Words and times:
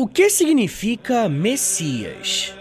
O 0.00 0.06
que 0.06 0.30
significa 0.30 1.28
Messias? 1.28 2.54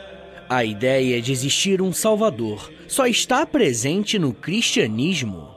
A 0.49 0.65
ideia 0.65 1.21
de 1.21 1.31
existir 1.31 1.83
um 1.83 1.93
Salvador 1.93 2.73
só 2.87 3.05
está 3.05 3.45
presente 3.45 4.17
no 4.17 4.33
cristianismo? 4.33 5.47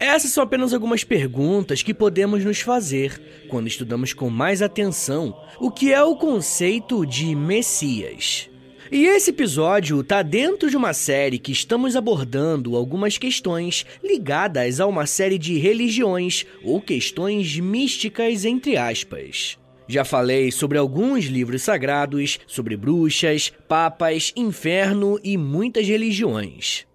Essas 0.00 0.30
são 0.30 0.42
apenas 0.42 0.72
algumas 0.72 1.04
perguntas 1.04 1.82
que 1.82 1.92
podemos 1.92 2.42
nos 2.42 2.62
fazer 2.62 3.20
quando 3.50 3.68
estudamos 3.68 4.14
com 4.14 4.30
mais 4.30 4.62
atenção 4.62 5.38
o 5.60 5.70
que 5.70 5.92
é 5.92 6.02
o 6.02 6.16
conceito 6.16 7.04
de 7.04 7.36
Messias. 7.36 8.48
E 8.90 9.04
esse 9.04 9.28
episódio 9.28 10.00
está 10.00 10.22
dentro 10.22 10.70
de 10.70 10.76
uma 10.78 10.94
série 10.94 11.38
que 11.38 11.52
estamos 11.52 11.96
abordando 11.96 12.76
algumas 12.76 13.18
questões 13.18 13.84
ligadas 14.02 14.80
a 14.80 14.86
uma 14.86 15.04
série 15.04 15.36
de 15.36 15.58
religiões 15.58 16.46
ou 16.62 16.80
questões 16.80 17.60
místicas, 17.60 18.46
entre 18.46 18.78
aspas. 18.78 19.58
Já 19.86 20.04
falei 20.04 20.50
sobre 20.50 20.78
alguns 20.78 21.26
livros 21.26 21.62
sagrados, 21.62 22.38
sobre 22.46 22.76
bruxas, 22.76 23.52
papas, 23.68 24.32
inferno 24.34 25.18
e 25.22 25.36
muitas 25.36 25.86
religiões. 25.86 26.86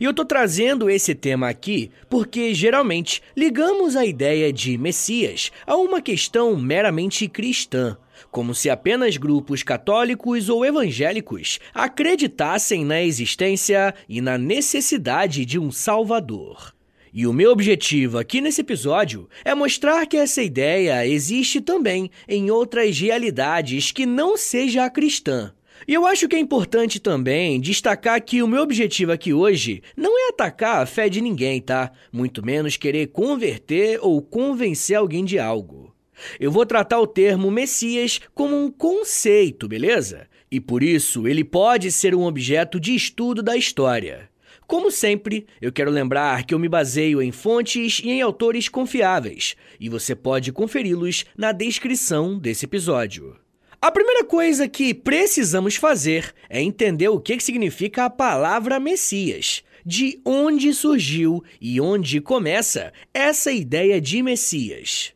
E 0.00 0.04
eu 0.04 0.14
tô 0.14 0.24
trazendo 0.24 0.88
esse 0.90 1.14
tema 1.14 1.48
aqui 1.48 1.90
porque 2.08 2.54
geralmente 2.54 3.22
ligamos 3.36 3.96
a 3.96 4.04
ideia 4.04 4.52
de 4.52 4.76
Messias 4.78 5.52
a 5.66 5.76
uma 5.76 6.00
questão 6.00 6.56
meramente 6.56 7.28
cristã, 7.28 7.96
como 8.30 8.54
se 8.54 8.68
apenas 8.68 9.16
grupos 9.16 9.62
católicos 9.62 10.48
ou 10.48 10.64
evangélicos 10.64 11.58
acreditassem 11.74 12.84
na 12.84 13.02
existência 13.02 13.94
e 14.08 14.20
na 14.20 14.36
necessidade 14.36 15.44
de 15.44 15.58
um 15.58 15.70
Salvador. 15.70 16.77
E 17.12 17.26
o 17.26 17.32
meu 17.32 17.50
objetivo 17.50 18.18
aqui 18.18 18.40
nesse 18.40 18.60
episódio 18.60 19.28
é 19.44 19.54
mostrar 19.54 20.06
que 20.06 20.16
essa 20.16 20.42
ideia 20.42 21.06
existe 21.06 21.60
também 21.60 22.10
em 22.28 22.50
outras 22.50 22.98
realidades 22.98 23.90
que 23.90 24.04
não 24.04 24.36
seja 24.36 24.84
a 24.84 24.90
cristã. 24.90 25.52
E 25.86 25.94
eu 25.94 26.04
acho 26.04 26.28
que 26.28 26.36
é 26.36 26.38
importante 26.38 26.98
também 26.98 27.60
destacar 27.60 28.22
que 28.22 28.42
o 28.42 28.48
meu 28.48 28.62
objetivo 28.62 29.12
aqui 29.12 29.32
hoje 29.32 29.82
não 29.96 30.18
é 30.18 30.30
atacar 30.30 30.82
a 30.82 30.86
fé 30.86 31.08
de 31.08 31.20
ninguém, 31.20 31.60
tá? 31.60 31.92
Muito 32.12 32.44
menos 32.44 32.76
querer 32.76 33.08
converter 33.08 33.98
ou 34.02 34.20
convencer 34.20 34.96
alguém 34.96 35.24
de 35.24 35.38
algo. 35.38 35.94
Eu 36.40 36.50
vou 36.50 36.66
tratar 36.66 37.00
o 37.00 37.06
termo 37.06 37.50
Messias 37.50 38.20
como 38.34 38.56
um 38.56 38.70
conceito, 38.70 39.68
beleza? 39.68 40.26
E 40.50 40.60
por 40.60 40.82
isso 40.82 41.28
ele 41.28 41.44
pode 41.44 41.92
ser 41.92 42.14
um 42.14 42.24
objeto 42.24 42.80
de 42.80 42.94
estudo 42.94 43.42
da 43.42 43.56
história. 43.56 44.27
Como 44.68 44.90
sempre, 44.90 45.46
eu 45.62 45.72
quero 45.72 45.90
lembrar 45.90 46.44
que 46.44 46.52
eu 46.52 46.58
me 46.58 46.68
baseio 46.68 47.22
em 47.22 47.32
fontes 47.32 48.02
e 48.04 48.10
em 48.10 48.20
autores 48.20 48.68
confiáveis, 48.68 49.56
e 49.80 49.88
você 49.88 50.14
pode 50.14 50.52
conferi-los 50.52 51.24
na 51.34 51.52
descrição 51.52 52.38
desse 52.38 52.66
episódio. 52.66 53.34
A 53.80 53.90
primeira 53.90 54.24
coisa 54.24 54.68
que 54.68 54.92
precisamos 54.92 55.76
fazer 55.76 56.34
é 56.50 56.60
entender 56.60 57.08
o 57.08 57.18
que 57.18 57.40
significa 57.40 58.04
a 58.04 58.10
palavra 58.10 58.78
Messias, 58.78 59.64
de 59.86 60.20
onde 60.22 60.74
surgiu 60.74 61.42
e 61.58 61.80
onde 61.80 62.20
começa 62.20 62.92
essa 63.14 63.50
ideia 63.50 63.98
de 63.98 64.22
Messias. 64.22 65.14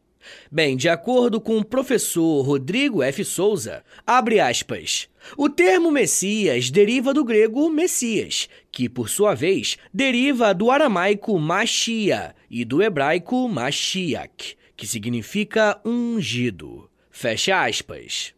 Bem, 0.55 0.77
de 0.77 0.87
acordo 0.87 1.41
com 1.41 1.57
o 1.57 1.65
professor 1.65 2.43
Rodrigo 2.43 3.03
F. 3.03 3.25
Souza, 3.25 3.83
abre 4.07 4.39
aspas. 4.39 5.09
O 5.35 5.49
termo 5.49 5.91
Messias 5.91 6.71
deriva 6.71 7.15
do 7.15 7.25
grego 7.25 7.71
Messias, 7.71 8.51
que 8.71 8.87
por 8.87 9.09
sua 9.09 9.33
vez 9.33 9.79
deriva 9.95 10.53
do 10.53 10.71
aramaico 10.71 11.39
Machia 11.39 12.35
e 12.51 12.67
do 12.67 12.83
hebraico 12.83 13.49
Mashiach, 13.49 14.55
que 14.77 14.87
significa 14.87 15.81
ungido. 15.87 16.87
Fecha 17.11 17.65
aspas. 17.65 18.35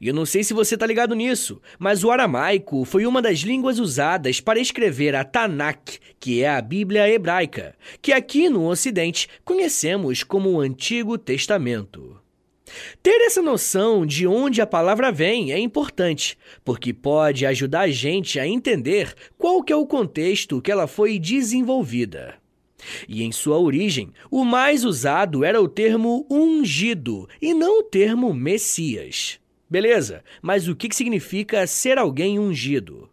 E 0.00 0.08
eu 0.08 0.14
não 0.14 0.24
sei 0.24 0.42
se 0.42 0.54
você 0.54 0.74
está 0.74 0.86
ligado 0.86 1.14
nisso, 1.14 1.60
mas 1.78 2.02
o 2.02 2.10
aramaico 2.10 2.84
foi 2.84 3.06
uma 3.06 3.20
das 3.20 3.40
línguas 3.40 3.78
usadas 3.78 4.40
para 4.40 4.60
escrever 4.60 5.14
a 5.14 5.24
Tanakh, 5.24 5.98
que 6.18 6.42
é 6.42 6.48
a 6.48 6.60
Bíblia 6.60 7.08
hebraica, 7.08 7.74
que 8.00 8.12
aqui 8.12 8.48
no 8.48 8.66
Ocidente 8.66 9.28
conhecemos 9.44 10.22
como 10.22 10.50
o 10.50 10.60
Antigo 10.60 11.18
Testamento. 11.18 12.18
Ter 13.02 13.22
essa 13.22 13.40
noção 13.40 14.04
de 14.04 14.26
onde 14.26 14.60
a 14.60 14.66
palavra 14.66 15.10
vem 15.10 15.52
é 15.52 15.58
importante, 15.58 16.36
porque 16.64 16.92
pode 16.92 17.46
ajudar 17.46 17.82
a 17.82 17.90
gente 17.90 18.38
a 18.38 18.46
entender 18.46 19.14
qual 19.38 19.62
que 19.62 19.72
é 19.72 19.76
o 19.76 19.86
contexto 19.86 20.60
que 20.60 20.70
ela 20.70 20.86
foi 20.86 21.18
desenvolvida. 21.18 22.34
E 23.08 23.22
em 23.22 23.32
sua 23.32 23.58
origem, 23.58 24.12
o 24.30 24.44
mais 24.44 24.84
usado 24.84 25.44
era 25.44 25.60
o 25.60 25.68
termo 25.68 26.26
ungido 26.30 27.28
e 27.40 27.52
não 27.52 27.80
o 27.80 27.82
termo 27.82 28.32
Messias. 28.32 29.40
Beleza, 29.70 30.24
mas 30.40 30.66
o 30.66 30.74
que 30.74 30.94
significa 30.94 31.66
ser 31.66 31.98
alguém 31.98 32.38
ungido? 32.38 33.10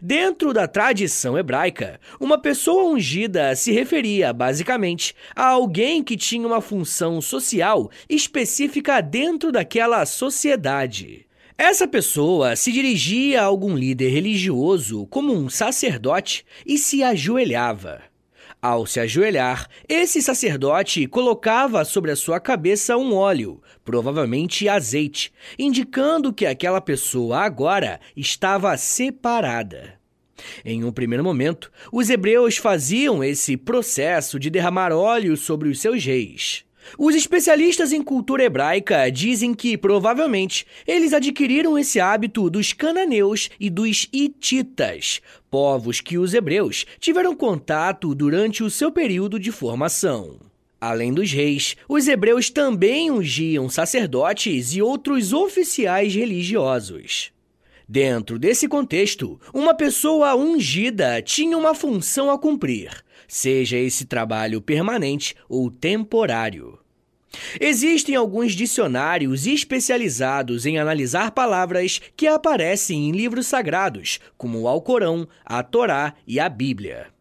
Dentro 0.00 0.52
da 0.52 0.66
tradição 0.66 1.36
hebraica, 1.36 2.00
uma 2.20 2.38
pessoa 2.38 2.84
ungida 2.84 3.54
se 3.56 3.72
referia, 3.72 4.32
basicamente, 4.32 5.14
a 5.34 5.48
alguém 5.48 6.02
que 6.02 6.16
tinha 6.16 6.46
uma 6.46 6.60
função 6.60 7.20
social 7.20 7.90
específica 8.08 9.00
dentro 9.00 9.52
daquela 9.52 10.06
sociedade. 10.06 11.26
Essa 11.58 11.88
pessoa 11.88 12.54
se 12.54 12.70
dirigia 12.70 13.42
a 13.42 13.44
algum 13.44 13.74
líder 13.74 14.10
religioso, 14.10 15.06
como 15.06 15.32
um 15.32 15.48
sacerdote, 15.48 16.44
e 16.64 16.78
se 16.78 17.02
ajoelhava. 17.02 18.02
Ao 18.68 18.84
se 18.84 18.98
ajoelhar, 18.98 19.68
esse 19.88 20.20
sacerdote 20.20 21.06
colocava 21.06 21.84
sobre 21.84 22.10
a 22.10 22.16
sua 22.16 22.40
cabeça 22.40 22.96
um 22.96 23.14
óleo, 23.14 23.62
provavelmente 23.84 24.68
azeite, 24.68 25.32
indicando 25.56 26.32
que 26.32 26.44
aquela 26.44 26.80
pessoa 26.80 27.42
agora 27.42 28.00
estava 28.16 28.76
separada. 28.76 30.00
Em 30.64 30.82
um 30.82 30.90
primeiro 30.90 31.22
momento, 31.22 31.70
os 31.92 32.10
hebreus 32.10 32.56
faziam 32.56 33.22
esse 33.22 33.56
processo 33.56 34.36
de 34.36 34.50
derramar 34.50 34.90
óleo 34.90 35.36
sobre 35.36 35.68
os 35.68 35.78
seus 35.80 36.04
reis. 36.04 36.65
Os 36.98 37.14
especialistas 37.14 37.92
em 37.92 38.02
cultura 38.02 38.44
hebraica 38.44 39.10
dizem 39.10 39.54
que, 39.54 39.76
provavelmente, 39.76 40.66
eles 40.86 41.12
adquiriram 41.12 41.78
esse 41.78 42.00
hábito 42.00 42.48
dos 42.48 42.72
cananeus 42.72 43.50
e 43.58 43.68
dos 43.70 44.08
hititas, 44.12 45.20
povos 45.50 46.00
que 46.00 46.18
os 46.18 46.34
hebreus 46.34 46.84
tiveram 46.98 47.34
contato 47.34 48.14
durante 48.14 48.62
o 48.62 48.70
seu 48.70 48.90
período 48.90 49.38
de 49.38 49.52
formação. 49.52 50.38
Além 50.80 51.12
dos 51.12 51.32
reis, 51.32 51.76
os 51.88 52.06
hebreus 52.06 52.50
também 52.50 53.10
ungiam 53.10 53.68
sacerdotes 53.68 54.74
e 54.74 54.82
outros 54.82 55.32
oficiais 55.32 56.14
religiosos. 56.14 57.35
Dentro 57.88 58.38
desse 58.38 58.66
contexto, 58.66 59.40
uma 59.54 59.72
pessoa 59.72 60.34
ungida 60.34 61.22
tinha 61.22 61.56
uma 61.56 61.74
função 61.74 62.30
a 62.30 62.38
cumprir, 62.38 62.90
seja 63.28 63.76
esse 63.76 64.06
trabalho 64.06 64.60
permanente 64.60 65.36
ou 65.48 65.70
temporário. 65.70 66.78
Existem 67.60 68.16
alguns 68.16 68.54
dicionários 68.54 69.46
especializados 69.46 70.66
em 70.66 70.78
analisar 70.78 71.30
palavras 71.30 72.00
que 72.16 72.26
aparecem 72.26 73.08
em 73.08 73.12
livros 73.12 73.46
sagrados, 73.46 74.18
como 74.36 74.60
o 74.60 74.68
Alcorão, 74.68 75.28
a 75.44 75.62
Torá 75.62 76.14
e 76.26 76.40
a 76.40 76.48
Bíblia. 76.48 77.15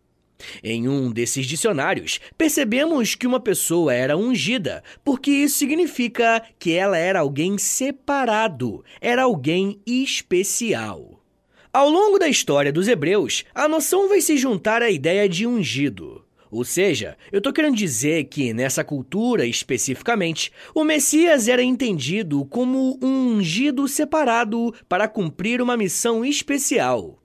Em 0.64 0.88
um 0.88 1.12
desses 1.12 1.46
dicionários, 1.46 2.20
percebemos 2.38 3.16
que 3.16 3.28
uma 3.28 3.40
pessoa 3.40 3.94
era 3.94 4.18
ungida, 4.18 4.84
porque 5.04 5.32
isso 5.32 5.58
significa 5.58 6.44
que 6.60 6.74
ela 6.74 6.98
era 6.98 7.20
alguém 7.20 7.58
separado, 7.58 8.84
era 9.00 9.24
alguém 9.24 9.80
especial. 9.86 11.22
Ao 11.72 11.90
longo 11.90 12.18
da 12.18 12.30
história 12.30 12.72
dos 12.72 12.88
hebreus, 12.88 13.44
a 13.54 13.68
noção 13.68 14.08
vai 14.08 14.22
se 14.22 14.38
juntar 14.38 14.82
à 14.82 14.90
ideia 14.90 15.28
de 15.28 15.46
ungido. 15.46 16.24
Ou 16.50 16.64
seja, 16.64 17.18
eu 17.34 17.40
estou 17.40 17.52
querendo 17.52 17.76
dizer 17.76 18.24
que, 18.26 18.54
nessa 18.54 18.81
cultura 18.81 19.46
especificamente, 19.46 20.54
o 20.74 20.86
Messias 20.86 21.50
era 21.50 21.62
entendido 21.62 22.46
como 22.46 22.98
um 23.02 23.36
ungido 23.36 23.88
separado 23.90 24.74
para 24.88 25.06
cumprir 25.06 25.62
uma 25.62 25.76
missão 25.76 26.24
especial. 26.24 27.20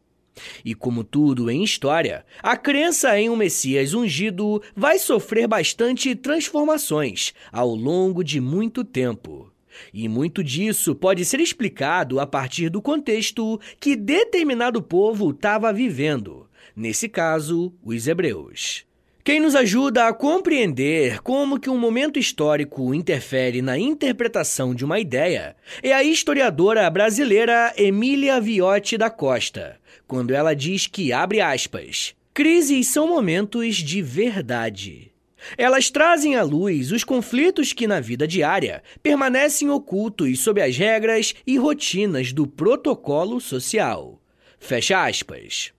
E 0.65 0.75
como 0.75 1.05
tudo 1.05 1.51
em 1.51 1.63
história, 1.63 2.25
a 2.43 2.57
crença 2.57 3.19
em 3.19 3.29
um 3.29 3.37
Messias 3.37 3.95
ungido 3.95 4.63
vai 4.75 4.99
sofrer 4.99 5.47
bastante 5.47 6.15
transformações 6.15 7.33
ao 7.53 7.75
longo 7.75 8.23
de 8.23 8.41
muito 8.41 8.85
tempo. 8.85 9.51
E 9.93 10.09
muito 10.09 10.43
disso 10.43 10.95
pode 10.95 11.25
ser 11.25 11.41
explicado 11.41 12.21
a 12.21 12.27
partir 12.27 12.69
do 12.69 12.83
contexto 12.83 13.61
que 13.79 13.97
determinado 13.97 14.83
povo 14.83 15.31
estava 15.31 15.73
vivendo, 15.73 16.49
nesse 16.75 17.09
caso, 17.09 17.73
os 17.83 18.07
hebreus. 18.07 18.85
Quem 19.23 19.39
nos 19.39 19.55
ajuda 19.55 20.09
a 20.09 20.15
compreender 20.15 21.21
como 21.21 21.61
que 21.61 21.69
um 21.69 21.77
momento 21.77 22.19
histórico 22.19 22.95
interfere 22.95 23.61
na 23.61 23.79
interpretação 23.79 24.75
de 24.75 24.83
uma 24.83 24.99
ideia 24.99 25.55
é 25.83 25.93
a 25.93 26.03
historiadora 26.03 26.89
brasileira 26.89 27.73
Emília 27.77 28.41
Viotti 28.41 28.97
da 28.97 29.11
Costa, 29.11 29.79
quando 30.11 30.33
ela 30.33 30.55
diz 30.55 30.89
que, 30.89 31.13
abre 31.13 31.41
aspas, 31.41 32.17
crises 32.35 32.89
são 32.89 33.07
momentos 33.07 33.77
de 33.77 34.03
verdade. 34.03 35.13
Elas 35.57 35.89
trazem 35.89 36.35
à 36.35 36.43
luz 36.43 36.91
os 36.91 37.05
conflitos 37.05 37.73
que 37.73 37.87
na 37.87 38.01
vida 38.01 38.27
diária 38.27 38.83
permanecem 39.05 39.71
ocultos 39.71 40.41
sob 40.41 40.61
as 40.61 40.77
regras 40.77 41.33
e 41.47 41.57
rotinas 41.57 42.33
do 42.33 42.45
protocolo 42.45 43.41
social. 43.41 44.21
Fecha 44.59 45.07
aspas. 45.07 45.73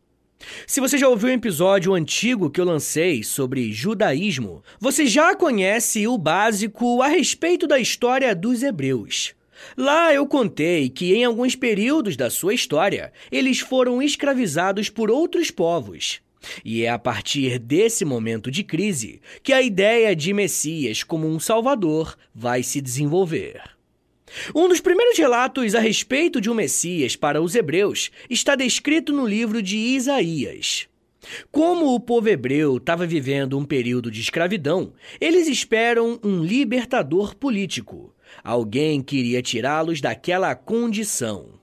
Se 0.65 0.79
você 0.79 0.97
já 0.97 1.09
ouviu 1.09 1.27
um 1.27 1.33
episódio 1.33 1.93
antigo 1.93 2.49
que 2.49 2.61
eu 2.61 2.65
lancei 2.65 3.23
sobre 3.23 3.73
judaísmo, 3.73 4.63
você 4.79 5.07
já 5.07 5.35
conhece 5.35 6.07
o 6.07 6.17
básico 6.17 7.01
a 7.01 7.09
respeito 7.09 7.67
da 7.67 7.77
história 7.77 8.33
dos 8.33 8.63
hebreus. 8.63 9.35
Lá 9.77 10.13
eu 10.13 10.25
contei 10.27 10.89
que 10.89 11.13
em 11.13 11.23
alguns 11.23 11.55
períodos 11.55 12.15
da 12.15 12.29
sua 12.29 12.53
história, 12.53 13.11
eles 13.31 13.59
foram 13.59 14.01
escravizados 14.01 14.89
por 14.89 15.09
outros 15.09 15.51
povos. 15.51 16.21
E 16.65 16.83
é 16.83 16.89
a 16.89 16.97
partir 16.97 17.59
desse 17.59 18.03
momento 18.03 18.49
de 18.49 18.63
crise 18.63 19.21
que 19.43 19.53
a 19.53 19.61
ideia 19.61 20.15
de 20.15 20.33
Messias 20.33 21.03
como 21.03 21.27
um 21.27 21.39
salvador 21.39 22.17
vai 22.33 22.63
se 22.63 22.81
desenvolver. 22.81 23.61
Um 24.55 24.67
dos 24.67 24.79
primeiros 24.79 25.17
relatos 25.17 25.75
a 25.75 25.79
respeito 25.79 26.39
de 26.39 26.49
um 26.49 26.53
Messias 26.53 27.15
para 27.15 27.41
os 27.41 27.53
hebreus 27.53 28.11
está 28.29 28.55
descrito 28.55 29.11
no 29.11 29.27
livro 29.27 29.61
de 29.61 29.77
Isaías. 29.77 30.87
Como 31.51 31.93
o 31.93 31.99
povo 31.99 32.29
hebreu 32.29 32.77
estava 32.77 33.05
vivendo 33.05 33.57
um 33.57 33.65
período 33.65 34.09
de 34.09 34.21
escravidão, 34.21 34.93
eles 35.19 35.47
esperam 35.47 36.19
um 36.23 36.43
libertador 36.43 37.35
político, 37.35 38.13
alguém 38.43 39.01
que 39.01 39.17
iria 39.17 39.41
tirá-los 39.41 40.01
daquela 40.01 40.55
condição. 40.55 41.59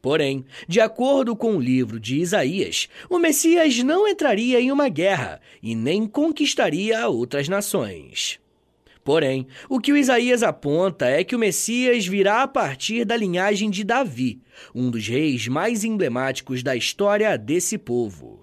Porém, 0.00 0.44
de 0.66 0.80
acordo 0.80 1.36
com 1.36 1.56
o 1.56 1.60
livro 1.60 2.00
de 2.00 2.16
Isaías, 2.16 2.88
o 3.08 3.18
Messias 3.18 3.78
não 3.84 4.08
entraria 4.08 4.60
em 4.60 4.72
uma 4.72 4.88
guerra 4.88 5.40
e 5.62 5.76
nem 5.76 6.08
conquistaria 6.08 7.06
outras 7.08 7.48
nações. 7.48 8.40
Porém, 9.04 9.46
o 9.68 9.80
que 9.80 9.92
o 9.92 9.96
Isaías 9.96 10.42
aponta 10.42 11.06
é 11.06 11.22
que 11.22 11.34
o 11.34 11.38
Messias 11.38 12.06
virá 12.06 12.42
a 12.42 12.48
partir 12.48 13.04
da 13.04 13.16
linhagem 13.16 13.68
de 13.68 13.84
Davi, 13.84 14.40
um 14.74 14.90
dos 14.90 15.06
reis 15.06 15.46
mais 15.48 15.84
emblemáticos 15.84 16.62
da 16.62 16.74
história 16.74 17.36
desse 17.36 17.76
povo. 17.76 18.41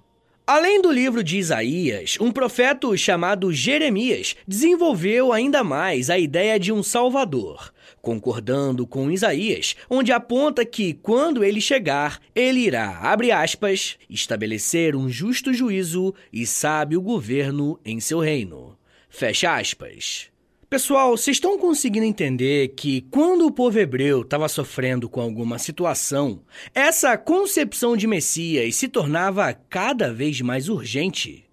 Além 0.52 0.82
do 0.82 0.92
livro 0.92 1.24
de 1.24 1.38
Isaías, 1.38 2.18
um 2.20 2.32
profeta 2.32 2.98
chamado 2.98 3.54
Jeremias 3.54 4.36
desenvolveu 4.48 5.32
ainda 5.32 5.64
mais 5.64 6.10
a 6.10 6.18
ideia 6.18 6.60
de 6.60 6.74
um 6.74 6.82
Salvador, 6.82 7.72
concordando 8.02 8.88
com 8.88 9.12
Isaías, 9.12 9.76
onde 9.88 10.12
aponta 10.12 10.66
que, 10.66 10.96
quando 10.96 11.44
ele 11.44 11.62
chegar, 11.62 12.20
ele 12.34 12.62
irá, 12.62 12.98
abre 12.98 13.32
aspas, 13.32 13.96
estabelecer 14.10 14.96
um 14.96 15.08
justo 15.08 15.54
juízo 15.54 16.16
e 16.34 16.48
sábio 16.48 17.00
governo 17.00 17.80
em 17.86 18.00
seu 18.00 18.18
reino. 18.18 18.76
Fecha 19.08 19.56
aspas. 19.56 20.29
Pessoal, 20.70 21.18
vocês 21.18 21.38
estão 21.38 21.58
conseguindo 21.58 22.06
entender 22.06 22.68
que 22.76 23.02
quando 23.10 23.44
o 23.44 23.52
povo 23.52 23.80
hebreu 23.80 24.22
estava 24.22 24.48
sofrendo 24.48 25.10
com 25.10 25.20
alguma 25.20 25.58
situação, 25.58 26.44
essa 26.76 27.18
concepção 27.18 27.98
de 27.98 28.06
Messias 28.06 28.76
se 28.76 28.88
tornava 28.88 29.52
cada 29.52 30.14
vez 30.14 30.42
mais 30.42 30.70
urgente? 30.70 31.44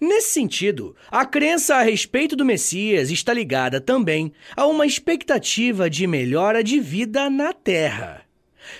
Nesse 0.00 0.34
sentido, 0.34 0.94
a 1.10 1.26
crença 1.26 1.74
a 1.74 1.82
respeito 1.82 2.36
do 2.36 2.44
Messias 2.44 3.10
está 3.10 3.32
ligada 3.32 3.80
também 3.80 4.32
a 4.56 4.64
uma 4.66 4.86
expectativa 4.86 5.90
de 5.90 6.06
melhora 6.06 6.62
de 6.62 6.78
vida 6.78 7.28
na 7.28 7.52
Terra. 7.52 8.22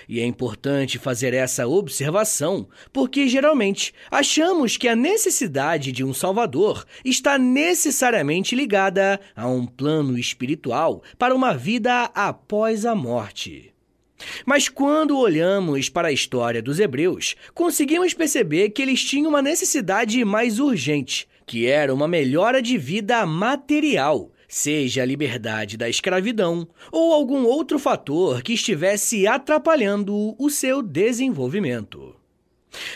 E 0.08 0.20
é 0.20 0.24
importante 0.24 0.98
fazer 0.98 1.34
essa 1.34 1.66
observação 1.66 2.68
porque 2.92 3.28
geralmente 3.28 3.92
achamos 4.10 4.76
que 4.76 4.88
a 4.88 4.96
necessidade 4.96 5.92
de 5.92 6.04
um 6.04 6.14
Salvador 6.14 6.84
está 7.04 7.38
necessariamente 7.38 8.54
ligada 8.54 9.20
a 9.36 9.46
um 9.46 9.66
plano 9.66 10.18
espiritual 10.18 11.02
para 11.18 11.34
uma 11.34 11.54
vida 11.54 12.04
após 12.14 12.84
a 12.84 12.94
morte. 12.94 13.72
Mas 14.46 14.68
quando 14.68 15.18
olhamos 15.18 15.88
para 15.88 16.08
a 16.08 16.12
história 16.12 16.62
dos 16.62 16.78
hebreus, 16.78 17.34
conseguimos 17.54 18.14
perceber 18.14 18.70
que 18.70 18.82
eles 18.82 19.02
tinham 19.02 19.28
uma 19.28 19.42
necessidade 19.42 20.24
mais 20.24 20.58
urgente, 20.58 21.28
que 21.46 21.66
era 21.66 21.92
uma 21.92 22.08
melhora 22.08 22.62
de 22.62 22.78
vida 22.78 23.24
material, 23.26 24.30
seja 24.52 25.02
a 25.02 25.06
liberdade 25.06 25.78
da 25.78 25.88
escravidão 25.88 26.68
ou 26.92 27.14
algum 27.14 27.46
outro 27.46 27.78
fator 27.78 28.42
que 28.42 28.52
estivesse 28.52 29.26
atrapalhando 29.26 30.36
o 30.38 30.50
seu 30.50 30.82
desenvolvimento. 30.82 32.14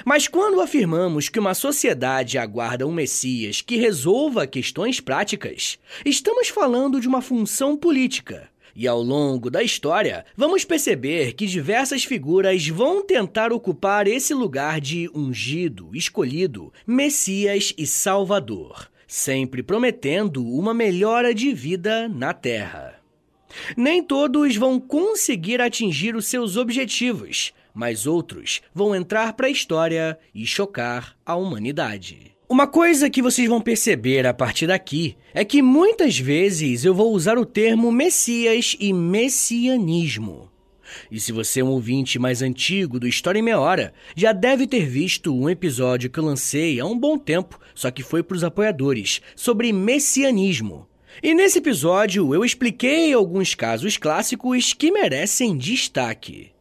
Mas 0.04 0.28
quando 0.28 0.60
afirmamos 0.60 1.30
que 1.30 1.38
uma 1.38 1.54
sociedade 1.54 2.36
aguarda 2.36 2.86
um 2.86 2.92
Messias 2.92 3.62
que 3.62 3.76
resolva 3.76 4.46
questões 4.46 5.00
práticas, 5.00 5.78
estamos 6.04 6.48
falando 6.48 7.00
de 7.00 7.08
uma 7.08 7.22
função 7.22 7.74
política. 7.74 8.50
E 8.74 8.86
ao 8.86 9.00
longo 9.00 9.50
da 9.50 9.62
história, 9.62 10.26
vamos 10.36 10.62
perceber 10.62 11.32
que 11.32 11.46
diversas 11.46 12.04
figuras 12.04 12.68
vão 12.68 13.02
tentar 13.02 13.50
ocupar 13.50 14.06
esse 14.06 14.34
lugar 14.34 14.78
de 14.78 15.10
ungido, 15.14 15.88
escolhido, 15.94 16.70
Messias 16.86 17.72
e 17.78 17.86
Salvador 17.86 18.90
sempre 19.16 19.62
prometendo 19.62 20.46
uma 20.46 20.74
melhora 20.74 21.34
de 21.34 21.54
vida 21.54 22.06
na 22.06 22.34
Terra. 22.34 23.00
Nem 23.74 24.02
todos 24.02 24.56
vão 24.56 24.78
conseguir 24.78 25.58
atingir 25.58 26.14
os 26.14 26.26
seus 26.26 26.58
objetivos, 26.58 27.54
mas 27.72 28.06
outros 28.06 28.60
vão 28.74 28.94
entrar 28.94 29.32
para 29.32 29.46
a 29.46 29.50
história 29.50 30.18
e 30.34 30.44
chocar 30.44 31.16
a 31.24 31.34
humanidade. 31.34 32.36
Uma 32.46 32.66
coisa 32.66 33.08
que 33.08 33.22
vocês 33.22 33.48
vão 33.48 33.60
perceber 33.60 34.26
a 34.26 34.34
partir 34.34 34.66
daqui 34.66 35.16
é 35.32 35.46
que 35.46 35.62
muitas 35.62 36.18
vezes 36.18 36.84
eu 36.84 36.94
vou 36.94 37.10
usar 37.14 37.38
o 37.38 37.46
termo 37.46 37.90
Messias 37.90 38.76
e 38.78 38.92
messianismo. 38.92 40.50
E 41.10 41.18
se 41.20 41.32
você 41.32 41.60
é 41.60 41.64
um 41.64 41.68
ouvinte 41.68 42.18
mais 42.18 42.42
antigo 42.42 42.98
do 42.98 43.08
História 43.08 43.38
em 43.38 43.42
Meia 43.42 43.58
Hora, 43.58 43.92
já 44.14 44.32
deve 44.32 44.66
ter 44.66 44.86
visto 44.86 45.34
um 45.34 45.48
episódio 45.48 46.10
que 46.10 46.18
eu 46.18 46.24
lancei 46.24 46.80
há 46.80 46.86
um 46.86 46.98
bom 46.98 47.18
tempo, 47.18 47.58
só 47.74 47.90
que 47.90 48.02
foi 48.02 48.22
para 48.22 48.36
os 48.36 48.44
apoiadores, 48.44 49.20
sobre 49.34 49.72
messianismo. 49.72 50.86
E 51.22 51.34
nesse 51.34 51.58
episódio 51.58 52.34
eu 52.34 52.44
expliquei 52.44 53.12
alguns 53.12 53.54
casos 53.54 53.96
clássicos 53.96 54.72
que 54.72 54.90
merecem 54.90 55.56
destaque. 55.56 56.56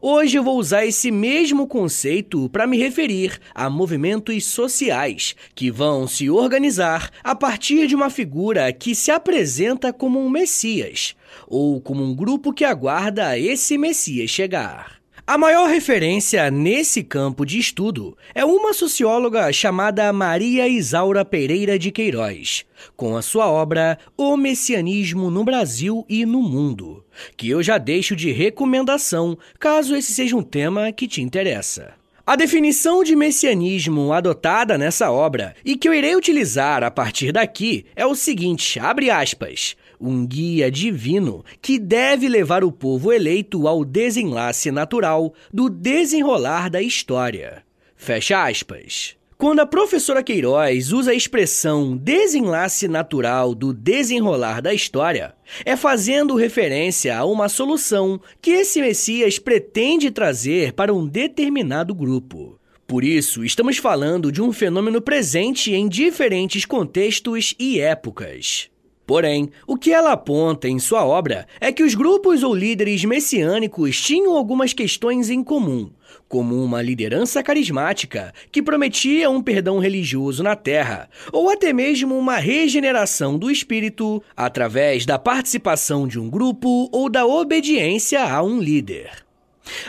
Hoje 0.00 0.36
eu 0.36 0.44
vou 0.44 0.58
usar 0.58 0.86
esse 0.86 1.10
mesmo 1.10 1.66
conceito 1.66 2.48
para 2.48 2.66
me 2.66 2.78
referir 2.78 3.38
a 3.54 3.68
movimentos 3.68 4.44
sociais 4.46 5.34
que 5.54 5.70
vão 5.70 6.06
se 6.06 6.30
organizar 6.30 7.10
a 7.22 7.34
partir 7.34 7.86
de 7.86 7.94
uma 7.94 8.10
figura 8.10 8.72
que 8.72 8.94
se 8.94 9.10
apresenta 9.10 9.92
como 9.92 10.20
um 10.20 10.30
Messias, 10.30 11.14
ou 11.46 11.80
como 11.80 12.02
um 12.02 12.14
grupo 12.14 12.52
que 12.52 12.64
aguarda 12.64 13.38
esse 13.38 13.78
Messias 13.78 14.30
chegar. 14.30 15.02
A 15.24 15.38
maior 15.38 15.68
referência 15.68 16.50
nesse 16.50 17.02
campo 17.02 17.46
de 17.46 17.56
estudo 17.56 18.16
é 18.34 18.44
uma 18.44 18.74
socióloga 18.74 19.52
chamada 19.52 20.12
Maria 20.12 20.66
Isaura 20.66 21.24
Pereira 21.24 21.78
de 21.78 21.92
Queiroz, 21.92 22.64
com 22.96 23.16
a 23.16 23.22
sua 23.22 23.48
obra 23.48 23.96
O 24.16 24.36
Messianismo 24.36 25.30
no 25.30 25.44
Brasil 25.44 26.04
e 26.08 26.26
no 26.26 26.42
Mundo, 26.42 27.04
que 27.36 27.48
eu 27.48 27.62
já 27.62 27.78
deixo 27.78 28.16
de 28.16 28.32
recomendação 28.32 29.38
caso 29.60 29.94
esse 29.94 30.12
seja 30.12 30.36
um 30.36 30.42
tema 30.42 30.90
que 30.90 31.06
te 31.06 31.22
interessa. 31.22 32.01
A 32.32 32.36
definição 32.36 33.04
de 33.04 33.14
messianismo 33.14 34.10
adotada 34.10 34.78
nessa 34.78 35.10
obra 35.10 35.54
e 35.62 35.76
que 35.76 35.86
eu 35.86 35.92
irei 35.92 36.16
utilizar 36.16 36.82
a 36.82 36.90
partir 36.90 37.30
daqui 37.30 37.84
é 37.94 38.06
o 38.06 38.14
seguinte, 38.14 38.80
abre 38.80 39.10
aspas, 39.10 39.76
um 40.00 40.26
guia 40.26 40.70
divino 40.70 41.44
que 41.60 41.78
deve 41.78 42.30
levar 42.30 42.64
o 42.64 42.72
povo 42.72 43.12
eleito 43.12 43.68
ao 43.68 43.84
desenlace 43.84 44.70
natural 44.70 45.34
do 45.52 45.68
desenrolar 45.68 46.70
da 46.70 46.80
história. 46.80 47.62
Fecha 47.94 48.42
aspas. 48.42 49.14
Quando 49.42 49.58
a 49.58 49.66
professora 49.66 50.22
Queiroz 50.22 50.92
usa 50.92 51.10
a 51.10 51.14
expressão 51.16 51.96
desenlace 51.96 52.86
natural 52.86 53.56
do 53.56 53.72
desenrolar 53.72 54.62
da 54.62 54.72
história, 54.72 55.34
é 55.64 55.74
fazendo 55.74 56.36
referência 56.36 57.18
a 57.18 57.24
uma 57.24 57.48
solução 57.48 58.20
que 58.40 58.52
esse 58.52 58.80
Messias 58.80 59.40
pretende 59.40 60.12
trazer 60.12 60.74
para 60.74 60.94
um 60.94 61.04
determinado 61.04 61.92
grupo. 61.92 62.56
Por 62.86 63.02
isso, 63.02 63.44
estamos 63.44 63.78
falando 63.78 64.30
de 64.30 64.40
um 64.40 64.52
fenômeno 64.52 65.02
presente 65.02 65.72
em 65.72 65.88
diferentes 65.88 66.64
contextos 66.64 67.52
e 67.58 67.80
épocas. 67.80 68.70
Porém, 69.04 69.50
o 69.66 69.76
que 69.76 69.92
ela 69.92 70.12
aponta 70.12 70.68
em 70.68 70.78
sua 70.78 71.04
obra 71.04 71.48
é 71.60 71.72
que 71.72 71.82
os 71.82 71.94
grupos 71.96 72.44
ou 72.44 72.54
líderes 72.54 73.04
messiânicos 73.04 74.00
tinham 74.00 74.36
algumas 74.36 74.72
questões 74.72 75.28
em 75.28 75.42
comum, 75.42 75.90
como 76.32 76.64
uma 76.64 76.80
liderança 76.80 77.42
carismática 77.42 78.32
que 78.50 78.62
prometia 78.62 79.28
um 79.28 79.42
perdão 79.42 79.78
religioso 79.78 80.42
na 80.42 80.56
terra, 80.56 81.10
ou 81.30 81.50
até 81.50 81.74
mesmo 81.74 82.16
uma 82.16 82.38
regeneração 82.38 83.36
do 83.36 83.50
espírito 83.50 84.22
através 84.34 85.04
da 85.04 85.18
participação 85.18 86.08
de 86.08 86.18
um 86.18 86.30
grupo 86.30 86.88
ou 86.90 87.10
da 87.10 87.26
obediência 87.26 88.24
a 88.24 88.42
um 88.42 88.58
líder. 88.58 89.10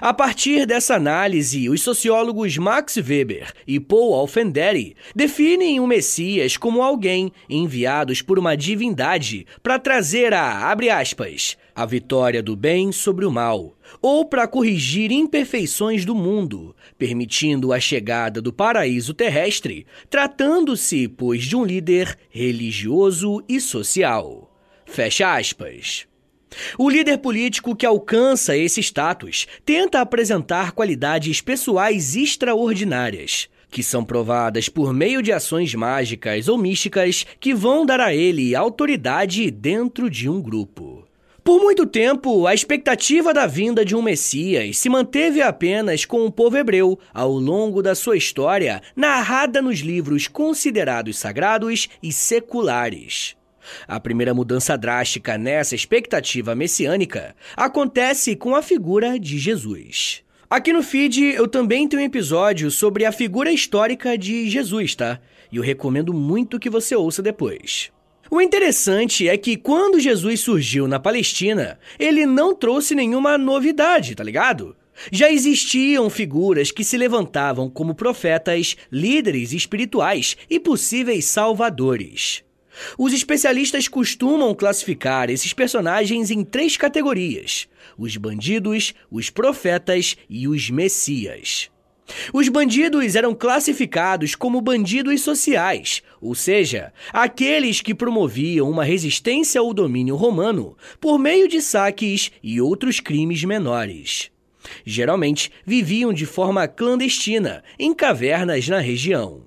A 0.02 0.14
partir 0.14 0.66
dessa 0.66 0.96
análise, 0.96 1.70
os 1.70 1.82
sociólogos 1.82 2.58
Max 2.58 2.98
Weber 2.98 3.54
e 3.66 3.80
Paul 3.80 4.14
Alfenderi 4.14 4.98
definem 5.16 5.80
o 5.80 5.88
Messias 5.88 6.58
como 6.58 6.82
alguém 6.82 7.32
enviados 7.50 8.22
por 8.22 8.38
uma 8.38 8.58
divindade 8.58 9.48
para 9.64 9.80
trazer 9.80 10.34
a, 10.34 10.76
aspas, 11.00 11.58
a 11.76 11.86
vitória 11.86 12.42
do 12.42 12.56
bem 12.56 12.92
sobre 12.92 13.26
o 13.26 13.32
mal, 13.32 13.76
ou 14.02 14.26
para 14.26 14.48
corrigir 14.48 15.12
imperfeições 15.12 16.06
do 16.06 16.14
mundo, 16.14 16.76
permitindo 16.98 17.74
a 17.74 17.80
chegada 17.80 18.42
do 18.42 18.54
paraíso 18.54 19.14
terrestre, 19.14 19.86
tratando-se, 20.10 21.08
pois, 21.08 21.44
de 21.44 21.56
um 21.56 21.66
líder 21.66 22.18
religioso 22.30 23.44
e 23.48 23.60
social. 23.60 24.52
Fecha 24.86 25.36
aspas. 25.36 26.06
O 26.78 26.90
líder 26.90 27.18
político 27.18 27.76
que 27.76 27.86
alcança 27.86 28.56
esse 28.56 28.82
status 28.82 29.48
tenta 29.66 30.02
apresentar 30.02 30.72
qualidades 30.72 31.42
pessoais 31.42 32.16
extraordinárias, 32.16 33.50
que 33.72 33.82
são 33.82 34.06
provadas 34.06 34.70
por 34.70 34.94
meio 34.94 35.22
de 35.22 35.32
ações 35.32 35.74
mágicas 35.74 36.48
ou 36.48 36.58
místicas 36.58 37.26
que 37.40 37.56
vão 37.56 37.86
dar 37.86 38.00
a 38.00 38.14
ele 38.14 38.56
autoridade 38.56 39.50
dentro 39.50 40.10
de 40.10 40.30
um 40.30 40.40
grupo. 40.40 41.03
Por 41.44 41.60
muito 41.60 41.86
tempo, 41.86 42.48
a 42.48 42.54
expectativa 42.54 43.34
da 43.34 43.46
vinda 43.46 43.84
de 43.84 43.94
um 43.94 44.02
Messias 44.02 44.78
se 44.78 44.88
manteve 44.88 45.42
apenas 45.42 46.06
com 46.06 46.26
o 46.26 46.32
povo 46.32 46.56
hebreu 46.56 46.98
ao 47.14 47.34
longo 47.34 47.84
da 47.84 47.94
sua 47.94 48.16
história, 48.16 48.82
narrada 48.96 49.62
nos 49.62 49.80
livros 49.80 50.26
considerados 50.26 51.18
sagrados 51.18 51.90
e 52.02 52.14
seculares. 52.14 53.36
A 53.86 54.00
primeira 54.00 54.34
mudança 54.34 54.78
drástica 54.78 55.38
nessa 55.38 55.76
expectativa 55.76 56.56
messiânica 56.56 57.36
acontece 57.58 58.38
com 58.38 58.56
a 58.56 58.62
figura 58.62 59.20
de 59.20 59.38
Jesus. 59.38 60.24
Aqui 60.50 60.72
no 60.72 60.82
feed 60.82 61.26
eu 61.26 61.46
também 61.46 61.90
tenho 61.90 62.02
um 62.02 62.06
episódio 62.06 62.72
sobre 62.72 63.04
a 63.04 63.12
figura 63.12 63.52
histórica 63.52 64.18
de 64.18 64.50
Jesus, 64.50 64.96
tá? 64.96 65.20
E 65.52 65.58
eu 65.58 65.64
recomendo 65.64 66.14
muito 66.14 66.58
que 66.58 66.70
você 66.70 66.96
ouça 66.96 67.22
depois. 67.22 67.92
O 68.34 68.42
interessante 68.42 69.30
é 69.30 69.38
que 69.38 69.56
quando 69.56 70.00
Jesus 70.00 70.40
surgiu 70.40 70.88
na 70.88 71.00
Palestina, 71.00 71.78
ele 72.00 72.26
não 72.26 72.56
trouxe 72.56 72.96
nenhuma 72.96 73.38
novidade, 73.38 74.16
tá 74.16 74.24
ligado? 74.24 74.76
Já 75.12 75.32
existiam 75.32 76.10
figuras 76.10 76.72
que 76.72 76.84
se 76.84 76.98
levantavam 76.98 77.70
como 77.70 77.94
profetas, 77.94 78.76
líderes 78.92 79.54
espirituais 79.54 80.36
e 80.50 80.60
possíveis 80.60 81.26
salvadores. 81.26 82.44
Os 82.98 83.14
especialistas 83.14 83.88
costumam 83.88 84.56
classificar 84.56 85.30
esses 85.30 85.54
personagens 85.54 86.32
em 86.32 86.44
três 86.44 86.76
categorias: 86.76 87.68
os 87.96 88.18
bandidos, 88.18 88.96
os 89.12 89.30
profetas 89.30 90.18
e 90.28 90.48
os 90.48 90.72
messias. 90.72 91.70
Os 92.34 92.50
bandidos 92.50 93.16
eram 93.16 93.34
classificados 93.34 94.36
como 94.36 94.62
bandidos 94.62 95.22
sociais, 95.22 96.02
ou 96.22 96.36
seja, 96.36 96.92
aqueles 97.12 97.82
que 97.82 97.96
promoviam 97.96 98.70
uma 98.70 98.84
resistência 98.84 99.60
ao 99.62 99.74
domínio 99.74 100.16
romano 100.16 100.78
por 101.00 101.18
meio 101.18 101.48
de 101.48 101.62
saques 101.62 102.32
e 102.42 102.60
outros 102.60 103.00
crimes 103.00 103.44
menores. 103.44 104.30
Geralmente 104.86 105.52
viviam 105.66 106.14
de 106.14 106.26
forma 106.26 106.68
clandestina 106.68 107.64
em 107.78 107.94
cavernas 107.94 108.68
na 108.68 108.80
região. 108.80 109.44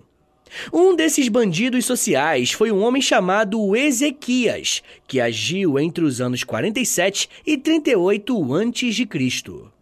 Um 0.73 0.95
desses 0.95 1.29
bandidos 1.29 1.85
sociais 1.85 2.53
foi 2.53 2.71
um 2.71 2.83
homem 2.83 3.03
chamado 3.03 3.77
Ezequias, 3.77 4.83
que 5.07 5.21
agiu 5.21 5.79
entre 5.79 6.05
os 6.05 6.21
anos 6.21 6.45
47 6.45 7.29
e 7.47 7.57
38 7.57 8.55
a.C. 8.55 9.76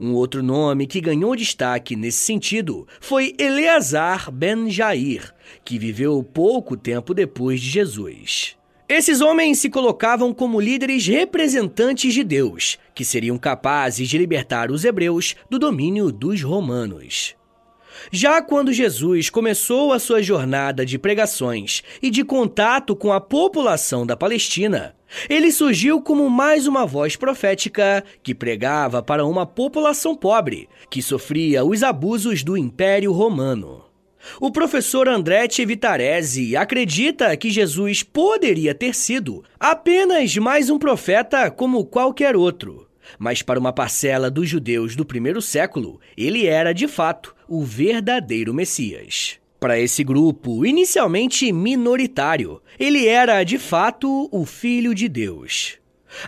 Um 0.00 0.12
outro 0.12 0.42
nome 0.42 0.86
que 0.86 1.00
ganhou 1.00 1.34
destaque 1.36 1.96
nesse 1.96 2.18
sentido 2.18 2.86
foi 3.00 3.34
Eleazar 3.38 4.30
ben 4.30 4.70
Jair, 4.70 5.34
que 5.64 5.78
viveu 5.78 6.22
pouco 6.22 6.76
tempo 6.76 7.14
depois 7.14 7.60
de 7.60 7.68
Jesus. 7.68 8.56
Esses 8.88 9.22
homens 9.22 9.58
se 9.58 9.70
colocavam 9.70 10.34
como 10.34 10.60
líderes 10.60 11.06
representantes 11.06 12.12
de 12.12 12.22
Deus, 12.22 12.78
que 12.94 13.04
seriam 13.04 13.38
capazes 13.38 14.08
de 14.08 14.18
libertar 14.18 14.70
os 14.70 14.84
hebreus 14.84 15.34
do 15.48 15.58
domínio 15.58 16.12
dos 16.12 16.42
romanos. 16.42 17.34
Já 18.10 18.42
quando 18.42 18.72
Jesus 18.72 19.30
começou 19.30 19.92
a 19.92 19.98
sua 19.98 20.22
jornada 20.22 20.84
de 20.84 20.98
pregações 20.98 21.82
e 22.02 22.10
de 22.10 22.24
contato 22.24 22.94
com 22.94 23.12
a 23.12 23.20
população 23.20 24.06
da 24.06 24.16
Palestina, 24.16 24.94
ele 25.28 25.50
surgiu 25.52 26.00
como 26.02 26.28
mais 26.28 26.66
uma 26.66 26.84
voz 26.84 27.16
profética 27.16 28.04
que 28.22 28.34
pregava 28.34 29.02
para 29.02 29.24
uma 29.24 29.46
população 29.46 30.14
pobre 30.14 30.68
que 30.90 31.02
sofria 31.02 31.64
os 31.64 31.82
abusos 31.82 32.42
do 32.42 32.56
Império 32.56 33.12
Romano. 33.12 33.84
O 34.40 34.50
professor 34.50 35.06
Andretti 35.06 35.64
Vitarese 35.66 36.56
acredita 36.56 37.36
que 37.36 37.50
Jesus 37.50 38.02
poderia 38.02 38.74
ter 38.74 38.94
sido 38.94 39.44
apenas 39.60 40.34
mais 40.36 40.70
um 40.70 40.78
profeta 40.78 41.50
como 41.50 41.84
qualquer 41.84 42.34
outro 42.34 42.88
mas 43.18 43.42
para 43.42 43.58
uma 43.58 43.72
parcela 43.72 44.30
dos 44.30 44.48
judeus 44.48 44.96
do 44.96 45.04
primeiro 45.04 45.40
século, 45.42 46.00
ele 46.16 46.46
era 46.46 46.72
de 46.72 46.88
fato 46.88 47.33
o 47.48 47.62
verdadeiro 47.62 48.54
Messias. 48.54 49.38
Para 49.60 49.78
esse 49.78 50.04
grupo, 50.04 50.66
inicialmente 50.66 51.50
minoritário, 51.52 52.60
ele 52.78 53.06
era 53.06 53.42
de 53.44 53.58
fato 53.58 54.28
o 54.30 54.44
Filho 54.44 54.94
de 54.94 55.08
Deus. 55.08 55.78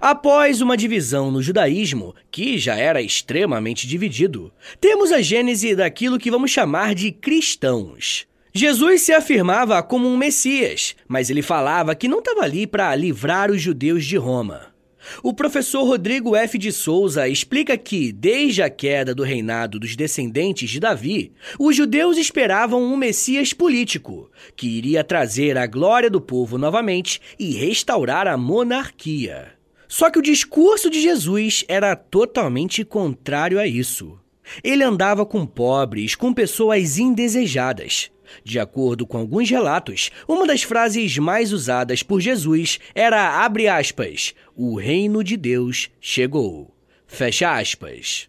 Após 0.01 0.61
uma 0.61 0.77
divisão 0.77 1.31
no 1.31 1.43
judaísmo, 1.43 2.15
que 2.31 2.59
já 2.59 2.77
era 2.77 3.01
extremamente 3.01 3.87
dividido, 3.87 4.53
temos 4.81 5.13
a 5.13 5.21
gênese 5.21 5.77
daquilo 5.77 6.19
que 6.19 6.31
vamos 6.31 6.51
chamar 6.51 6.95
de 6.95 7.13
cristãos. 7.13 8.27
Jesus 8.53 9.03
se 9.03 9.13
afirmava 9.13 9.83
como 9.83 10.09
um 10.09 10.17
Messias, 10.17 10.97
mas 11.07 11.29
ele 11.29 11.43
falava 11.43 11.95
que 11.95 12.09
não 12.09 12.21
estava 12.21 12.41
ali 12.41 12.67
para 12.67 12.95
livrar 12.97 13.51
os 13.51 13.61
judeus 13.61 14.05
de 14.05 14.17
Roma. 14.17 14.75
O 15.23 15.33
professor 15.33 15.85
Rodrigo 15.85 16.35
F. 16.37 16.59
de 16.59 16.73
Souza 16.73 17.29
explica 17.29 17.77
que, 17.77 18.13
desde 18.13 18.63
a 18.63 18.71
queda 18.71 19.15
do 19.15 19.23
reinado 19.23 19.79
dos 19.79 19.97
descendentes 19.97 20.71
de 20.71 20.81
Davi, 20.81 21.33
os 21.59 21.77
judeus 21.77 22.17
esperavam 22.17 22.83
um 22.83 22.97
Messias 22.97 23.53
político, 23.53 24.31
que 24.55 24.67
iria 24.67 25.05
trazer 25.05 25.57
a 25.57 25.67
glória 25.67 26.11
do 26.11 26.21
povo 26.21 26.59
novamente 26.59 27.21
e 27.39 27.53
restaurar 27.53 28.27
a 28.27 28.37
monarquia. 28.37 29.53
Só 29.89 30.11
que 30.11 30.19
o 30.19 30.23
discurso 30.23 30.91
de 30.91 31.01
Jesus 31.01 31.65
era 31.69 31.95
totalmente 31.95 32.85
contrário 32.85 33.59
a 33.59 33.67
isso. 33.67 34.19
Ele 34.63 34.85
andava 34.85 35.27
com 35.27 35.47
pobres, 35.47 36.15
com 36.15 36.33
pessoas 36.33 36.99
indesejadas, 36.99 38.11
de 38.45 38.59
acordo 38.59 39.07
com 39.07 39.19
alguns 39.19 39.51
relatos, 39.51 40.11
uma 40.27 40.47
das 40.47 40.63
frases 40.63 41.19
mais 41.19 41.53
usadas 41.53 42.03
por 42.03 42.21
Jesus 42.21 42.79
era 42.95 43.45
abre 43.45 43.69
aspas, 43.69 44.35
o 44.55 44.77
reino 44.77 45.23
de 45.23 45.37
Deus 45.37 45.91
chegou. 46.01 46.75
Fecha 47.07 47.57
aspas. 47.57 48.29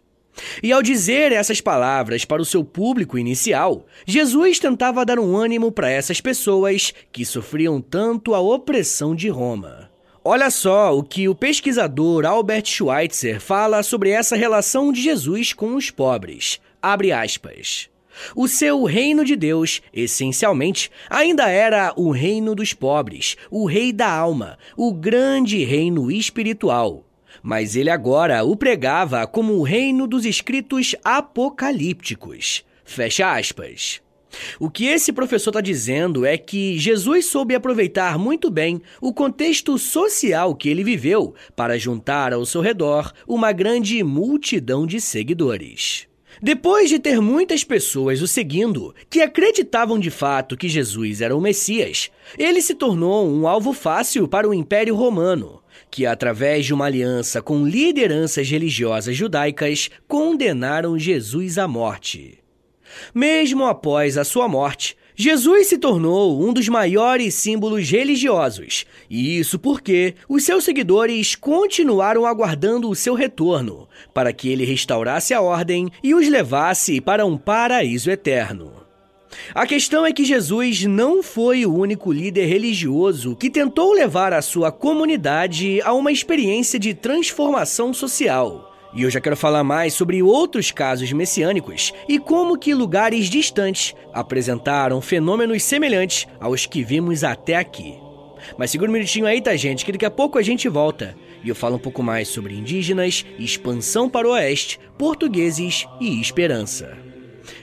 E 0.62 0.72
ao 0.72 0.82
dizer 0.82 1.32
essas 1.32 1.60
palavras 1.60 2.24
para 2.24 2.42
o 2.42 2.44
seu 2.44 2.64
público 2.64 3.18
inicial, 3.18 3.86
Jesus 4.06 4.58
tentava 4.58 5.04
dar 5.04 5.18
um 5.18 5.36
ânimo 5.36 5.72
para 5.72 5.90
essas 5.90 6.20
pessoas 6.20 6.94
que 7.12 7.24
sofriam 7.24 7.80
tanto 7.80 8.34
a 8.34 8.40
opressão 8.40 9.14
de 9.14 9.28
Roma. 9.28 9.90
Olha 10.24 10.50
só 10.50 10.96
o 10.96 11.02
que 11.02 11.28
o 11.28 11.34
pesquisador 11.34 12.26
Albert 12.26 12.66
Schweitzer 12.66 13.40
fala 13.40 13.82
sobre 13.82 14.10
essa 14.10 14.36
relação 14.36 14.92
de 14.92 15.00
Jesus 15.00 15.52
com 15.52 15.74
os 15.74 15.90
pobres. 15.90 16.60
Abre 16.82 17.12
aspas. 17.12 17.88
O 18.34 18.48
seu 18.48 18.84
reino 18.84 19.24
de 19.24 19.36
Deus, 19.36 19.80
essencialmente, 19.92 20.90
ainda 21.08 21.48
era 21.48 21.92
o 21.96 22.10
reino 22.10 22.54
dos 22.54 22.72
pobres, 22.72 23.36
o 23.50 23.66
rei 23.66 23.92
da 23.92 24.10
alma, 24.10 24.58
o 24.76 24.92
grande 24.92 25.64
reino 25.64 26.10
espiritual. 26.10 27.04
Mas 27.42 27.76
ele 27.76 27.90
agora 27.90 28.44
o 28.44 28.56
pregava 28.56 29.26
como 29.26 29.54
o 29.54 29.62
reino 29.62 30.06
dos 30.06 30.24
escritos 30.24 30.94
apocalípticos. 31.04 32.64
Fecha 32.84 33.36
aspas. 33.36 34.00
O 34.58 34.70
que 34.70 34.86
esse 34.86 35.12
professor 35.12 35.50
está 35.50 35.60
dizendo 35.60 36.26
é 36.26 36.36
que 36.36 36.78
Jesus 36.78 37.26
soube 37.26 37.54
aproveitar 37.54 38.18
muito 38.18 38.50
bem 38.50 38.80
o 39.00 39.12
contexto 39.12 39.78
social 39.78 40.54
que 40.54 40.68
ele 40.68 40.84
viveu 40.84 41.34
para 41.56 41.78
juntar 41.78 42.32
ao 42.32 42.44
seu 42.44 42.60
redor 42.60 43.12
uma 43.26 43.52
grande 43.52 44.02
multidão 44.02 44.86
de 44.86 45.00
seguidores. 45.00 46.07
Depois 46.42 46.88
de 46.88 46.98
ter 46.98 47.20
muitas 47.20 47.64
pessoas 47.64 48.22
o 48.22 48.28
seguindo, 48.28 48.94
que 49.10 49.20
acreditavam 49.20 49.98
de 49.98 50.10
fato 50.10 50.56
que 50.56 50.68
Jesus 50.68 51.20
era 51.20 51.36
o 51.36 51.40
Messias, 51.40 52.10
ele 52.38 52.62
se 52.62 52.74
tornou 52.74 53.28
um 53.28 53.48
alvo 53.48 53.72
fácil 53.72 54.28
para 54.28 54.48
o 54.48 54.54
Império 54.54 54.94
Romano, 54.94 55.60
que, 55.90 56.06
através 56.06 56.66
de 56.66 56.72
uma 56.72 56.86
aliança 56.86 57.42
com 57.42 57.66
lideranças 57.66 58.48
religiosas 58.48 59.16
judaicas, 59.16 59.90
condenaram 60.06 60.98
Jesus 60.98 61.58
à 61.58 61.66
morte. 61.66 62.38
Mesmo 63.14 63.64
após 63.64 64.16
a 64.16 64.24
sua 64.24 64.48
morte, 64.48 64.96
Jesus 65.20 65.66
se 65.66 65.78
tornou 65.78 66.40
um 66.40 66.52
dos 66.52 66.68
maiores 66.68 67.34
símbolos 67.34 67.90
religiosos, 67.90 68.86
e 69.10 69.36
isso 69.36 69.58
porque 69.58 70.14
os 70.28 70.44
seus 70.44 70.62
seguidores 70.62 71.34
continuaram 71.34 72.24
aguardando 72.24 72.88
o 72.88 72.94
seu 72.94 73.14
retorno, 73.14 73.88
para 74.14 74.32
que 74.32 74.48
ele 74.48 74.64
restaurasse 74.64 75.34
a 75.34 75.40
ordem 75.40 75.90
e 76.04 76.14
os 76.14 76.28
levasse 76.28 77.00
para 77.00 77.26
um 77.26 77.36
paraíso 77.36 78.08
eterno. 78.08 78.74
A 79.52 79.66
questão 79.66 80.06
é 80.06 80.12
que 80.12 80.24
Jesus 80.24 80.84
não 80.84 81.20
foi 81.20 81.66
o 81.66 81.74
único 81.74 82.12
líder 82.12 82.46
religioso 82.46 83.34
que 83.34 83.50
tentou 83.50 83.92
levar 83.92 84.32
a 84.32 84.40
sua 84.40 84.70
comunidade 84.70 85.80
a 85.82 85.92
uma 85.94 86.12
experiência 86.12 86.78
de 86.78 86.94
transformação 86.94 87.92
social. 87.92 88.67
E 88.94 89.02
eu 89.02 89.10
já 89.10 89.20
quero 89.20 89.36
falar 89.36 89.62
mais 89.62 89.92
sobre 89.92 90.22
outros 90.22 90.70
casos 90.70 91.12
messiânicos 91.12 91.92
e 92.08 92.18
como 92.18 92.58
que 92.58 92.72
lugares 92.74 93.28
distantes 93.28 93.94
apresentaram 94.12 95.00
fenômenos 95.00 95.62
semelhantes 95.62 96.26
aos 96.40 96.66
que 96.66 96.82
vimos 96.82 97.22
até 97.22 97.56
aqui. 97.56 97.94
Mas 98.56 98.70
segura 98.70 98.90
um 98.90 98.94
minutinho 98.94 99.26
aí, 99.26 99.40
tá, 99.40 99.54
gente, 99.56 99.84
que 99.84 99.92
daqui 99.92 100.06
a 100.06 100.10
pouco 100.10 100.38
a 100.38 100.42
gente 100.42 100.68
volta 100.68 101.14
e 101.42 101.48
eu 101.48 101.54
falo 101.54 101.76
um 101.76 101.80
pouco 101.80 102.02
mais 102.02 102.28
sobre 102.28 102.54
indígenas, 102.54 103.24
expansão 103.38 104.08
para 104.08 104.26
o 104.26 104.32
oeste, 104.32 104.80
portugueses 104.96 105.86
e 106.00 106.20
esperança. 106.20 106.96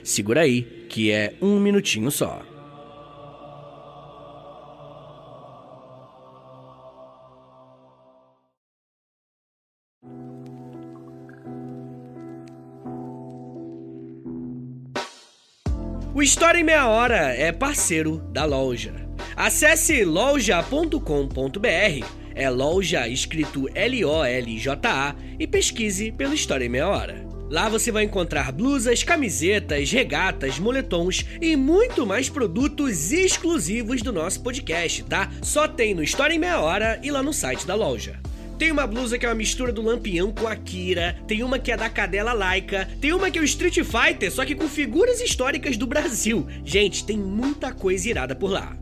Segura 0.02 0.42
aí, 0.42 0.62
que 0.88 1.10
é 1.10 1.34
um 1.42 1.58
minutinho 1.58 2.10
só. 2.10 2.55
História 16.26 16.58
em 16.58 16.64
Meia 16.64 16.88
Hora 16.88 17.32
é 17.36 17.52
parceiro 17.52 18.18
da 18.32 18.44
loja. 18.44 18.92
Acesse 19.36 20.04
loja.com.br, 20.04 20.98
é 22.34 22.50
loja 22.50 23.06
escrito 23.06 23.68
L-O-L-J-A, 23.72 25.14
e 25.38 25.46
pesquise 25.46 26.10
pelo 26.10 26.34
História 26.34 26.64
em 26.64 26.68
Meia 26.68 26.88
Hora. 26.88 27.24
Lá 27.48 27.68
você 27.68 27.92
vai 27.92 28.02
encontrar 28.02 28.50
blusas, 28.50 29.04
camisetas, 29.04 29.92
regatas, 29.92 30.58
moletons 30.58 31.24
e 31.40 31.54
muito 31.54 32.04
mais 32.04 32.28
produtos 32.28 33.12
exclusivos 33.12 34.02
do 34.02 34.12
nosso 34.12 34.42
podcast, 34.42 35.04
tá? 35.04 35.30
Só 35.40 35.68
tem 35.68 35.94
no 35.94 36.02
História 36.02 36.34
em 36.34 36.40
Meia 36.40 36.58
Hora 36.58 36.98
e 37.04 37.10
lá 37.12 37.22
no 37.22 37.32
site 37.32 37.64
da 37.64 37.76
loja. 37.76 38.18
Tem 38.58 38.72
uma 38.72 38.86
blusa 38.86 39.18
que 39.18 39.26
é 39.26 39.28
uma 39.28 39.34
mistura 39.34 39.70
do 39.70 39.82
Lampião 39.82 40.32
com 40.32 40.48
a 40.48 40.56
Kira, 40.56 41.18
tem 41.28 41.42
uma 41.42 41.58
que 41.58 41.70
é 41.70 41.76
da 41.76 41.90
Cadela 41.90 42.32
Laika, 42.32 42.88
tem 43.00 43.12
uma 43.12 43.30
que 43.30 43.38
é 43.38 43.42
o 43.42 43.44
Street 43.44 43.80
Fighter, 43.84 44.32
só 44.32 44.46
que 44.46 44.54
com 44.54 44.66
figuras 44.66 45.20
históricas 45.20 45.76
do 45.76 45.86
Brasil. 45.86 46.46
Gente, 46.64 47.04
tem 47.04 47.18
muita 47.18 47.70
coisa 47.72 48.08
irada 48.08 48.34
por 48.34 48.50
lá. 48.50 48.74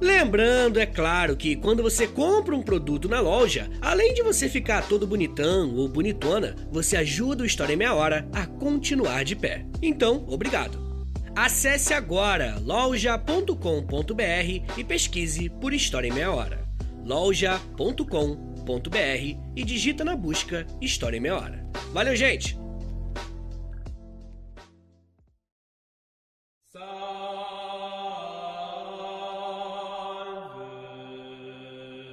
Lembrando, 0.00 0.78
é 0.78 0.86
claro, 0.86 1.36
que 1.36 1.56
quando 1.56 1.82
você 1.82 2.06
compra 2.06 2.54
um 2.54 2.62
produto 2.62 3.08
na 3.08 3.20
loja, 3.20 3.68
além 3.80 4.14
de 4.14 4.22
você 4.22 4.48
ficar 4.48 4.86
todo 4.86 5.06
bonitão 5.06 5.74
ou 5.74 5.88
bonitona, 5.88 6.54
você 6.70 6.96
ajuda 6.96 7.42
o 7.42 7.46
História 7.46 7.74
em 7.74 7.76
Meia 7.76 7.94
Hora 7.94 8.26
a 8.32 8.46
continuar 8.46 9.24
de 9.24 9.36
pé. 9.36 9.66
Então, 9.82 10.24
obrigado. 10.28 10.78
Acesse 11.34 11.92
agora 11.92 12.58
loja.com.br 12.64 13.52
e 14.76 14.84
pesquise 14.84 15.50
por 15.50 15.74
História 15.74 16.08
em 16.08 16.12
Meia 16.12 16.30
Hora. 16.32 16.60
loja.com.br 17.04 18.57
e 19.56 19.64
digita 19.64 20.04
na 20.04 20.14
busca 20.14 20.66
História 20.80 21.16
em 21.16 21.20
Meia 21.20 21.36
Hora. 21.36 21.66
Valeu, 21.92 22.14
gente! 22.14 22.56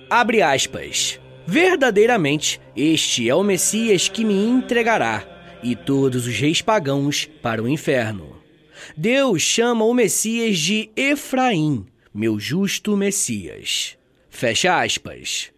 Abre 0.10 0.42
aspas. 0.42 1.20
Verdadeiramente, 1.48 2.62
este 2.76 3.30
é 3.30 3.36
o 3.36 3.44
Messias 3.44 4.08
que 4.08 4.24
me 4.24 4.34
entregará, 4.34 5.24
e 5.62 5.76
todos 5.76 6.26
os 6.26 6.36
reis 6.38 6.62
pagãos 6.62 7.30
para 7.42 7.62
o 7.62 7.68
inferno. 7.68 8.42
Deus 8.96 9.42
chama 9.42 9.84
o 9.84 9.94
Messias 9.94 10.58
de 10.58 10.90
Efraim, 10.96 11.86
meu 12.14 12.40
justo 12.40 12.96
Messias. 12.96 13.98
Fecha 14.30 14.82
aspas. 14.82 15.55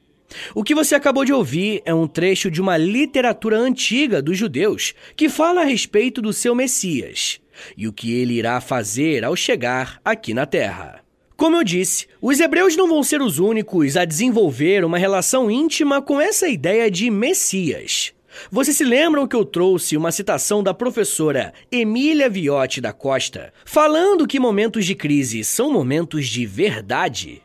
O 0.54 0.63
que 0.63 0.76
você 0.76 0.96
acabou 0.96 1.24
de 1.24 1.34
ouvir 1.34 1.82
é 1.86 1.94
um 1.94 2.08
trecho 2.08 2.52
de 2.52 2.62
uma 2.62 2.78
literatura 2.78 3.58
antiga 3.58 4.22
dos 4.22 4.38
judeus 4.38 4.94
que 5.16 5.30
fala 5.30 5.62
a 5.62 5.66
respeito 5.66 6.22
do 6.22 6.34
seu 6.34 6.54
Messias 6.54 7.40
e 7.76 7.88
o 7.88 7.94
que 7.94 8.13
ele 8.13 8.34
irá 8.34 8.62
fazer 8.62 9.24
ao 9.24 9.36
chegar 9.36 10.00
aqui 10.04 10.34
na 10.34 10.46
Terra. 10.46 11.02
Como 11.36 11.56
eu 11.56 11.63
disse, 11.63 12.08
os 12.22 12.40
hebreus 12.40 12.76
não 12.76 12.88
vão 12.88 13.04
ser 13.04 13.22
os 13.22 13.38
únicos 13.38 13.96
a 13.96 14.06
desenvolver 14.06 14.84
uma 14.84 14.98
relação 14.98 15.52
íntima 15.52 16.02
com 16.02 16.20
essa 16.20 16.48
ideia 16.48 16.90
de 16.90 17.12
Messias. 17.12 18.12
Vocês 18.52 18.78
se 18.78 18.84
lembram 18.84 19.28
que 19.28 19.36
eu 19.36 19.46
trouxe 19.46 19.98
uma 19.98 20.12
citação 20.12 20.63
da 20.63 20.74
professora 20.74 21.54
Emília 21.72 22.30
Viotti 22.30 22.82
da 22.82 22.94
Costa, 22.94 23.54
falando 23.66 24.28
que 24.28 24.40
momentos 24.40 24.86
de 24.86 24.96
crise 24.96 25.44
são 25.44 25.72
momentos 25.72 26.28
de 26.28 26.46
verdade? 26.46 27.42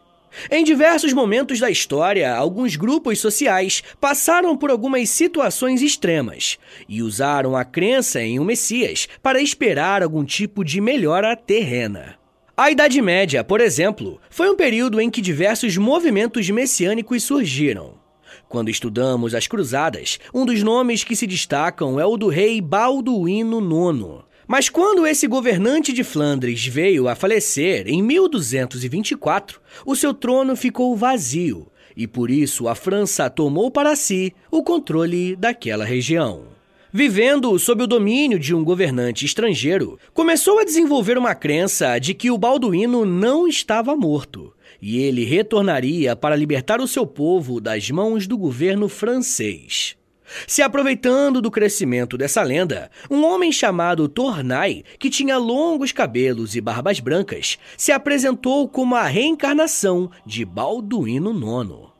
Em 0.50 0.64
diversos 0.64 1.12
momentos 1.12 1.60
da 1.60 1.70
história, 1.70 2.34
alguns 2.34 2.76
grupos 2.76 3.20
sociais 3.20 3.82
passaram 4.00 4.56
por 4.56 4.70
algumas 4.70 5.10
situações 5.10 5.82
extremas 5.82 6.58
e 6.88 7.02
usaram 7.02 7.56
a 7.56 7.64
crença 7.64 8.20
em 8.22 8.38
um 8.38 8.44
Messias 8.44 9.08
para 9.22 9.40
esperar 9.40 10.02
algum 10.02 10.24
tipo 10.24 10.64
de 10.64 10.80
melhora 10.80 11.36
terrena. 11.36 12.16
A 12.56 12.70
Idade 12.70 13.00
Média, 13.00 13.42
por 13.42 13.60
exemplo, 13.60 14.20
foi 14.28 14.50
um 14.50 14.56
período 14.56 15.00
em 15.00 15.10
que 15.10 15.22
diversos 15.22 15.76
movimentos 15.76 16.48
messiânicos 16.50 17.22
surgiram. 17.22 17.94
Quando 18.48 18.68
estudamos 18.68 19.34
as 19.34 19.46
Cruzadas, 19.46 20.18
um 20.34 20.44
dos 20.44 20.62
nomes 20.62 21.02
que 21.02 21.16
se 21.16 21.26
destacam 21.26 21.98
é 21.98 22.04
o 22.04 22.18
do 22.18 22.28
rei 22.28 22.60
Balduíno 22.60 23.58
IX, 23.60 24.24
mas 24.52 24.68
quando 24.68 25.06
esse 25.06 25.26
governante 25.26 25.94
de 25.94 26.04
Flandres 26.04 26.66
veio 26.66 27.08
a 27.08 27.14
falecer 27.14 27.88
em 27.88 28.02
1224, 28.02 29.58
o 29.86 29.96
seu 29.96 30.12
trono 30.12 30.54
ficou 30.54 30.94
vazio 30.94 31.68
e 31.96 32.06
por 32.06 32.30
isso 32.30 32.68
a 32.68 32.74
França 32.74 33.30
tomou 33.30 33.70
para 33.70 33.96
si 33.96 34.34
o 34.50 34.62
controle 34.62 35.34
daquela 35.36 35.86
região. 35.86 36.48
Vivendo 36.92 37.58
sob 37.58 37.84
o 37.84 37.86
domínio 37.86 38.38
de 38.38 38.54
um 38.54 38.62
governante 38.62 39.24
estrangeiro, 39.24 39.98
começou 40.12 40.58
a 40.58 40.64
desenvolver 40.64 41.16
uma 41.16 41.34
crença 41.34 41.98
de 41.98 42.12
que 42.12 42.30
o 42.30 42.36
Balduíno 42.36 43.06
não 43.06 43.48
estava 43.48 43.96
morto 43.96 44.52
e 44.82 44.98
ele 44.98 45.24
retornaria 45.24 46.14
para 46.14 46.36
libertar 46.36 46.78
o 46.78 46.86
seu 46.86 47.06
povo 47.06 47.58
das 47.58 47.90
mãos 47.90 48.26
do 48.26 48.36
governo 48.36 48.86
francês. 48.86 49.96
Se 50.46 50.62
aproveitando 50.62 51.40
do 51.40 51.50
crescimento 51.50 52.16
dessa 52.16 52.42
lenda, 52.42 52.90
um 53.10 53.24
homem 53.24 53.52
chamado 53.52 54.08
Tornai, 54.08 54.84
que 54.98 55.10
tinha 55.10 55.38
longos 55.38 55.92
cabelos 55.92 56.54
e 56.56 56.60
barbas 56.60 57.00
brancas, 57.00 57.58
se 57.76 57.92
apresentou 57.92 58.68
como 58.68 58.94
a 58.94 59.04
reencarnação 59.04 60.10
de 60.24 60.44
Balduíno 60.44 61.32
IX. 61.32 61.92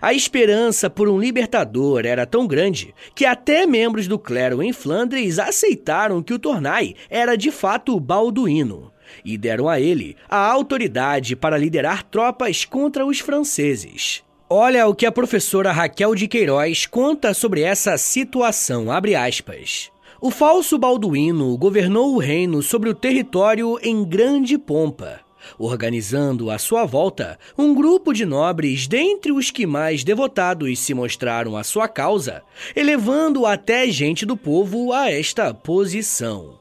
A 0.00 0.12
esperança 0.12 0.88
por 0.88 1.08
um 1.08 1.20
libertador 1.20 2.04
era 2.04 2.26
tão 2.26 2.46
grande 2.46 2.94
que 3.14 3.24
até 3.24 3.66
membros 3.66 4.08
do 4.08 4.18
clero 4.18 4.62
em 4.62 4.72
Flandres 4.72 5.38
aceitaram 5.38 6.22
que 6.22 6.34
o 6.34 6.38
Tornai 6.38 6.94
era 7.08 7.36
de 7.36 7.50
fato 7.50 7.98
Balduíno 8.00 8.92
e 9.24 9.38
deram 9.38 9.68
a 9.68 9.80
ele 9.80 10.16
a 10.28 10.38
autoridade 10.38 11.34
para 11.36 11.58
liderar 11.58 12.02
tropas 12.02 12.64
contra 12.64 13.06
os 13.06 13.20
franceses. 13.20 14.22
Olha 14.50 14.88
o 14.88 14.94
que 14.94 15.04
a 15.04 15.12
professora 15.12 15.70
Raquel 15.70 16.14
de 16.14 16.26
Queiroz 16.26 16.86
conta 16.86 17.34
sobre 17.34 17.60
essa 17.60 17.98
situação, 17.98 18.90
abre 18.90 19.14
aspas. 19.14 19.90
O 20.22 20.30
falso 20.30 20.78
Balduíno 20.78 21.54
governou 21.58 22.14
o 22.14 22.18
reino 22.18 22.62
sobre 22.62 22.88
o 22.88 22.94
território 22.94 23.78
em 23.82 24.02
grande 24.02 24.56
pompa, 24.56 25.20
organizando 25.58 26.50
à 26.50 26.56
sua 26.56 26.86
volta 26.86 27.38
um 27.58 27.74
grupo 27.74 28.14
de 28.14 28.24
nobres 28.24 28.86
dentre 28.86 29.32
os 29.32 29.50
que 29.50 29.66
mais 29.66 30.02
devotados 30.02 30.78
se 30.78 30.94
mostraram 30.94 31.54
à 31.54 31.62
sua 31.62 31.86
causa, 31.86 32.42
elevando 32.74 33.44
até 33.44 33.86
gente 33.90 34.24
do 34.24 34.34
povo 34.34 34.94
a 34.94 35.10
esta 35.10 35.52
posição, 35.52 36.58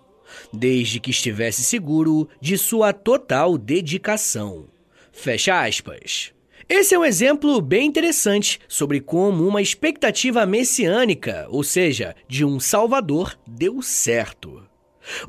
desde 0.51 0.99
que 0.99 1.11
estivesse 1.11 1.63
seguro 1.63 2.27
de 2.41 2.57
sua 2.57 2.91
total 2.91 3.57
dedicação. 3.57 4.65
Fecha 5.13 5.63
aspas. 5.63 6.36
Esse 6.69 6.93
é 6.93 6.99
um 6.99 7.05
exemplo 7.05 7.61
bem 7.61 7.87
interessante 7.87 8.59
sobre 8.67 8.99
como 8.99 9.47
uma 9.47 9.61
expectativa 9.61 10.45
messiânica, 10.45 11.47
ou 11.49 11.63
seja, 11.63 12.13
de 12.27 12.43
um 12.43 12.59
Salvador, 12.59 13.39
deu 13.47 13.81
certo. 13.81 14.61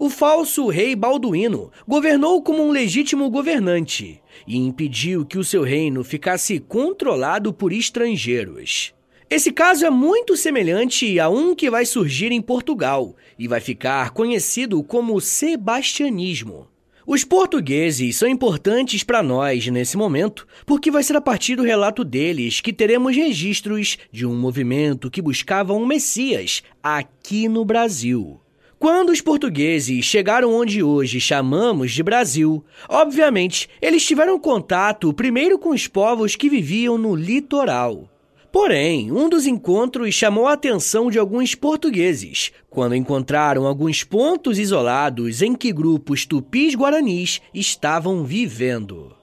O 0.00 0.10
falso 0.10 0.66
rei 0.66 0.96
Balduíno 0.96 1.70
governou 1.86 2.42
como 2.42 2.60
um 2.60 2.72
legítimo 2.72 3.30
governante 3.30 4.20
e 4.48 4.56
impediu 4.56 5.24
que 5.24 5.38
o 5.38 5.44
seu 5.44 5.62
reino 5.62 6.02
ficasse 6.02 6.58
controlado 6.58 7.52
por 7.52 7.72
estrangeiros. 7.72 8.92
Esse 9.30 9.52
caso 9.52 9.86
é 9.86 9.90
muito 9.90 10.36
semelhante 10.36 11.20
a 11.20 11.28
um 11.28 11.54
que 11.54 11.70
vai 11.70 11.86
surgir 11.86 12.32
em 12.32 12.42
Portugal 12.42 13.14
e 13.38 13.46
vai 13.46 13.60
ficar 13.60 14.10
conhecido 14.10 14.82
como 14.82 15.20
sebastianismo. 15.20 16.66
Os 17.10 17.24
portugueses 17.24 18.16
são 18.16 18.28
importantes 18.28 19.02
para 19.02 19.22
nós 19.22 19.66
nesse 19.68 19.96
momento, 19.96 20.46
porque 20.66 20.90
vai 20.90 21.02
ser 21.02 21.16
a 21.16 21.22
partir 21.22 21.56
do 21.56 21.62
relato 21.62 22.04
deles 22.04 22.60
que 22.60 22.70
teremos 22.70 23.16
registros 23.16 23.96
de 24.12 24.26
um 24.26 24.38
movimento 24.38 25.10
que 25.10 25.22
buscava 25.22 25.72
um 25.72 25.86
Messias 25.86 26.62
aqui 26.82 27.48
no 27.48 27.64
Brasil. 27.64 28.38
Quando 28.78 29.08
os 29.08 29.22
portugueses 29.22 30.04
chegaram 30.04 30.52
onde 30.52 30.82
hoje 30.82 31.18
chamamos 31.18 31.92
de 31.92 32.02
Brasil, 32.02 32.62
obviamente 32.86 33.70
eles 33.80 34.04
tiveram 34.04 34.38
contato 34.38 35.10
primeiro 35.14 35.58
com 35.58 35.70
os 35.70 35.86
povos 35.88 36.36
que 36.36 36.50
viviam 36.50 36.98
no 36.98 37.14
litoral. 37.14 38.06
Porém, 38.50 39.12
um 39.12 39.28
dos 39.28 39.46
encontros 39.46 40.14
chamou 40.14 40.46
a 40.46 40.54
atenção 40.54 41.10
de 41.10 41.18
alguns 41.18 41.54
portugueses, 41.54 42.50
quando 42.70 42.94
encontraram 42.94 43.66
alguns 43.66 44.02
pontos 44.02 44.58
isolados 44.58 45.42
em 45.42 45.54
que 45.54 45.72
grupos 45.72 46.24
tupis-guaranis 46.24 47.42
estavam 47.52 48.24
vivendo. 48.24 49.17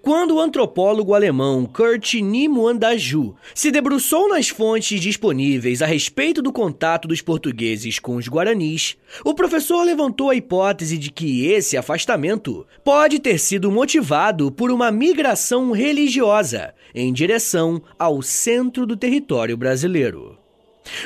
Quando 0.00 0.36
o 0.36 0.40
antropólogo 0.40 1.14
alemão 1.14 1.66
Kurt 1.66 2.14
Nimuandaju 2.14 3.34
se 3.54 3.70
debruçou 3.70 4.28
nas 4.28 4.48
fontes 4.48 5.00
disponíveis 5.00 5.82
a 5.82 5.86
respeito 5.86 6.42
do 6.42 6.52
contato 6.52 7.08
dos 7.08 7.20
portugueses 7.20 7.98
com 7.98 8.16
os 8.16 8.28
guaranis, 8.28 8.96
o 9.24 9.34
professor 9.34 9.82
levantou 9.82 10.30
a 10.30 10.34
hipótese 10.34 10.96
de 10.96 11.10
que 11.10 11.46
esse 11.46 11.76
afastamento 11.76 12.66
pode 12.84 13.18
ter 13.18 13.38
sido 13.38 13.70
motivado 13.70 14.50
por 14.50 14.70
uma 14.70 14.90
migração 14.90 15.72
religiosa 15.72 16.74
em 16.94 17.12
direção 17.12 17.82
ao 17.98 18.22
centro 18.22 18.86
do 18.86 18.96
território 18.96 19.56
brasileiro. 19.56 20.38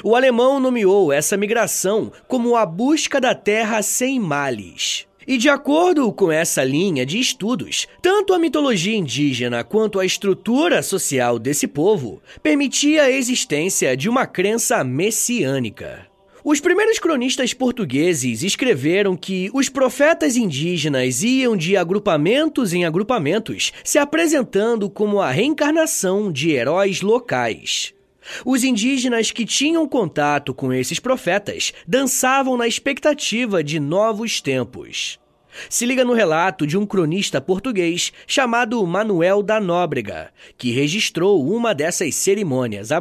O 0.02 0.16
alemão 0.16 0.58
nomeou 0.58 1.12
essa 1.12 1.36
migração 1.36 2.10
como 2.26 2.56
a 2.56 2.64
busca 2.64 3.20
da 3.20 3.34
terra 3.34 3.82
sem 3.82 4.18
males. 4.18 5.06
E 5.26 5.36
de 5.36 5.48
acordo 5.48 6.12
com 6.12 6.30
essa 6.30 6.62
linha 6.62 7.04
de 7.04 7.18
estudos, 7.18 7.88
tanto 8.00 8.32
a 8.32 8.38
mitologia 8.38 8.96
indígena 8.96 9.64
quanto 9.64 9.98
a 9.98 10.06
estrutura 10.06 10.82
social 10.84 11.36
desse 11.36 11.66
povo 11.66 12.22
permitia 12.40 13.02
a 13.02 13.10
existência 13.10 13.96
de 13.96 14.08
uma 14.08 14.24
crença 14.24 14.84
messiânica. 14.84 16.06
Os 16.44 16.60
primeiros 16.60 17.00
cronistas 17.00 17.52
portugueses 17.52 18.44
escreveram 18.44 19.16
que 19.16 19.50
os 19.52 19.68
profetas 19.68 20.36
indígenas 20.36 21.24
iam 21.24 21.56
de 21.56 21.76
agrupamentos 21.76 22.72
em 22.72 22.84
agrupamentos, 22.84 23.72
se 23.82 23.98
apresentando 23.98 24.88
como 24.88 25.20
a 25.20 25.32
reencarnação 25.32 26.30
de 26.30 26.52
heróis 26.52 27.00
locais. 27.00 27.95
Os 28.44 28.64
indígenas 28.64 29.30
que 29.30 29.44
tinham 29.44 29.88
contato 29.88 30.54
com 30.54 30.72
esses 30.72 30.98
profetas 30.98 31.72
dançavam 31.86 32.56
na 32.56 32.66
expectativa 32.66 33.62
de 33.62 33.78
novos 33.78 34.40
tempos. 34.40 35.18
Se 35.68 35.86
liga 35.86 36.04
no 36.04 36.12
relato 36.12 36.66
de 36.66 36.76
um 36.76 36.84
cronista 36.84 37.40
português 37.40 38.12
chamado 38.26 38.84
Manuel 38.86 39.42
da 39.42 39.58
Nóbrega, 39.58 40.30
que 40.56 40.70
registrou 40.70 41.46
uma 41.46 41.74
dessas 41.74 42.14
cerimônias, 42.14 42.92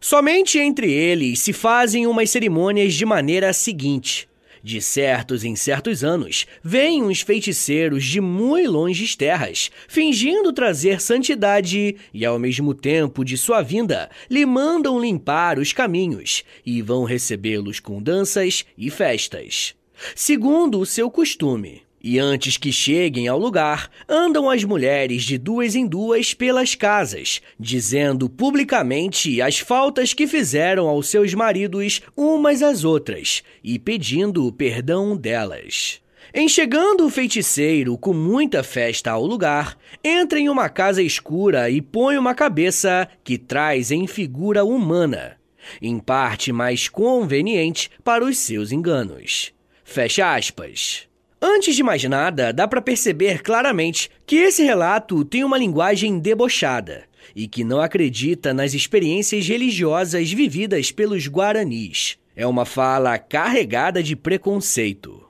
Somente 0.00 0.58
entre 0.58 0.90
eles 0.90 1.40
se 1.40 1.52
fazem 1.52 2.06
umas 2.06 2.30
cerimônias 2.30 2.94
de 2.94 3.04
maneira 3.04 3.52
seguinte. 3.52 4.29
De 4.62 4.80
certos 4.80 5.42
em 5.44 5.56
certos 5.56 6.04
anos, 6.04 6.46
vêm 6.62 7.02
uns 7.02 7.22
feiticeiros 7.22 8.04
de 8.04 8.20
muito 8.20 8.70
longes 8.70 9.16
terras, 9.16 9.70
fingindo 9.88 10.52
trazer 10.52 11.00
santidade 11.00 11.96
e, 12.12 12.24
ao 12.24 12.38
mesmo 12.38 12.74
tempo 12.74 13.24
de 13.24 13.38
sua 13.38 13.62
vinda, 13.62 14.10
lhe 14.28 14.44
mandam 14.44 15.00
limpar 15.00 15.58
os 15.58 15.72
caminhos 15.72 16.44
e 16.64 16.82
vão 16.82 17.04
recebê-los 17.04 17.80
com 17.80 18.02
danças 18.02 18.64
e 18.76 18.90
festas. 18.90 19.74
Segundo 20.14 20.78
o 20.78 20.86
seu 20.86 21.10
costume, 21.10 21.82
e 22.02 22.18
antes 22.18 22.56
que 22.56 22.72
cheguem 22.72 23.28
ao 23.28 23.38
lugar, 23.38 23.90
andam 24.08 24.48
as 24.48 24.64
mulheres 24.64 25.22
de 25.22 25.36
duas 25.36 25.74
em 25.74 25.86
duas 25.86 26.32
pelas 26.32 26.74
casas, 26.74 27.42
dizendo 27.58 28.28
publicamente 28.28 29.42
as 29.42 29.58
faltas 29.58 30.14
que 30.14 30.26
fizeram 30.26 30.88
aos 30.88 31.08
seus 31.08 31.34
maridos 31.34 32.00
umas 32.16 32.62
às 32.62 32.84
outras 32.84 33.42
e 33.62 33.78
pedindo 33.78 34.46
o 34.46 34.52
perdão 34.52 35.16
delas. 35.16 36.00
Em 36.32 36.48
chegando 36.48 37.04
o 37.04 37.10
feiticeiro 37.10 37.98
com 37.98 38.14
muita 38.14 38.62
festa 38.62 39.10
ao 39.10 39.26
lugar, 39.26 39.76
entra 40.02 40.38
em 40.38 40.48
uma 40.48 40.68
casa 40.68 41.02
escura 41.02 41.68
e 41.68 41.82
põe 41.82 42.16
uma 42.16 42.34
cabeça 42.34 43.08
que 43.24 43.36
traz 43.36 43.90
em 43.90 44.06
figura 44.06 44.64
humana, 44.64 45.36
em 45.82 45.98
parte 45.98 46.52
mais 46.52 46.88
conveniente 46.88 47.90
para 48.04 48.24
os 48.24 48.38
seus 48.38 48.70
enganos. 48.70 49.52
Fecha 49.82 50.34
aspas. 50.34 51.09
Antes 51.42 51.74
de 51.74 51.82
mais 51.82 52.04
nada, 52.04 52.52
dá 52.52 52.68
para 52.68 52.82
perceber 52.82 53.42
claramente 53.42 54.10
que 54.26 54.36
esse 54.36 54.62
relato 54.62 55.24
tem 55.24 55.42
uma 55.42 55.56
linguagem 55.56 56.18
debochada 56.18 57.04
e 57.34 57.48
que 57.48 57.64
não 57.64 57.80
acredita 57.80 58.52
nas 58.52 58.74
experiências 58.74 59.48
religiosas 59.48 60.30
vividas 60.30 60.92
pelos 60.92 61.26
guaranis. 61.26 62.18
É 62.36 62.46
uma 62.46 62.66
fala 62.66 63.18
carregada 63.18 64.02
de 64.02 64.14
preconceito. 64.14 65.26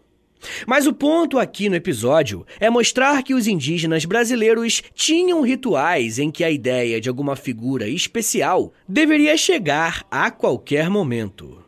Mas 0.67 0.87
o 0.87 0.93
ponto 0.93 1.39
aqui 1.39 1.69
no 1.69 1.77
episódio 1.77 2.45
é 2.59 2.69
mostrar 2.71 3.23
que 3.23 3.35
os 3.35 3.47
indígenas 3.47 4.05
brasileiros 4.05 4.83
tinham 4.95 5.43
rituais 5.43 6.19
em 6.19 6.31
que 6.31 6.43
a 6.43 6.51
ideia 6.51 7.01
de 7.01 7.09
alguma 7.09 7.37
figura 7.37 7.89
especial 7.89 8.73
deveria 8.89 9.37
chegar 9.37 10.05
a 10.11 10.31
qualquer 10.31 10.89
momento. 10.89 11.60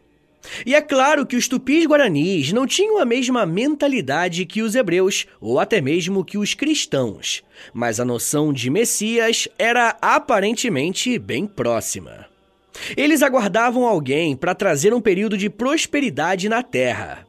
E 0.66 0.74
é 0.74 0.80
claro 0.80 1.24
que 1.24 1.36
os 1.36 1.48
tupis 1.48 1.86
guaranis 1.86 2.52
não 2.52 2.66
tinham 2.66 2.98
a 2.98 3.04
mesma 3.04 3.46
mentalidade 3.46 4.44
que 4.44 4.62
os 4.62 4.74
hebreus 4.74 5.26
ou 5.40 5.58
até 5.58 5.80
mesmo 5.80 6.24
que 6.24 6.36
os 6.36 6.54
cristãos, 6.54 7.42
mas 7.72 8.00
a 8.00 8.04
noção 8.04 8.52
de 8.52 8.68
Messias 8.70 9.48
era 9.58 9.96
aparentemente 10.00 11.18
bem 11.18 11.46
próxima. 11.46 12.26
Eles 12.96 13.22
aguardavam 13.22 13.86
alguém 13.86 14.34
para 14.36 14.54
trazer 14.54 14.92
um 14.94 15.00
período 15.00 15.36
de 15.36 15.48
prosperidade 15.50 16.48
na 16.48 16.62
terra. 16.62 17.26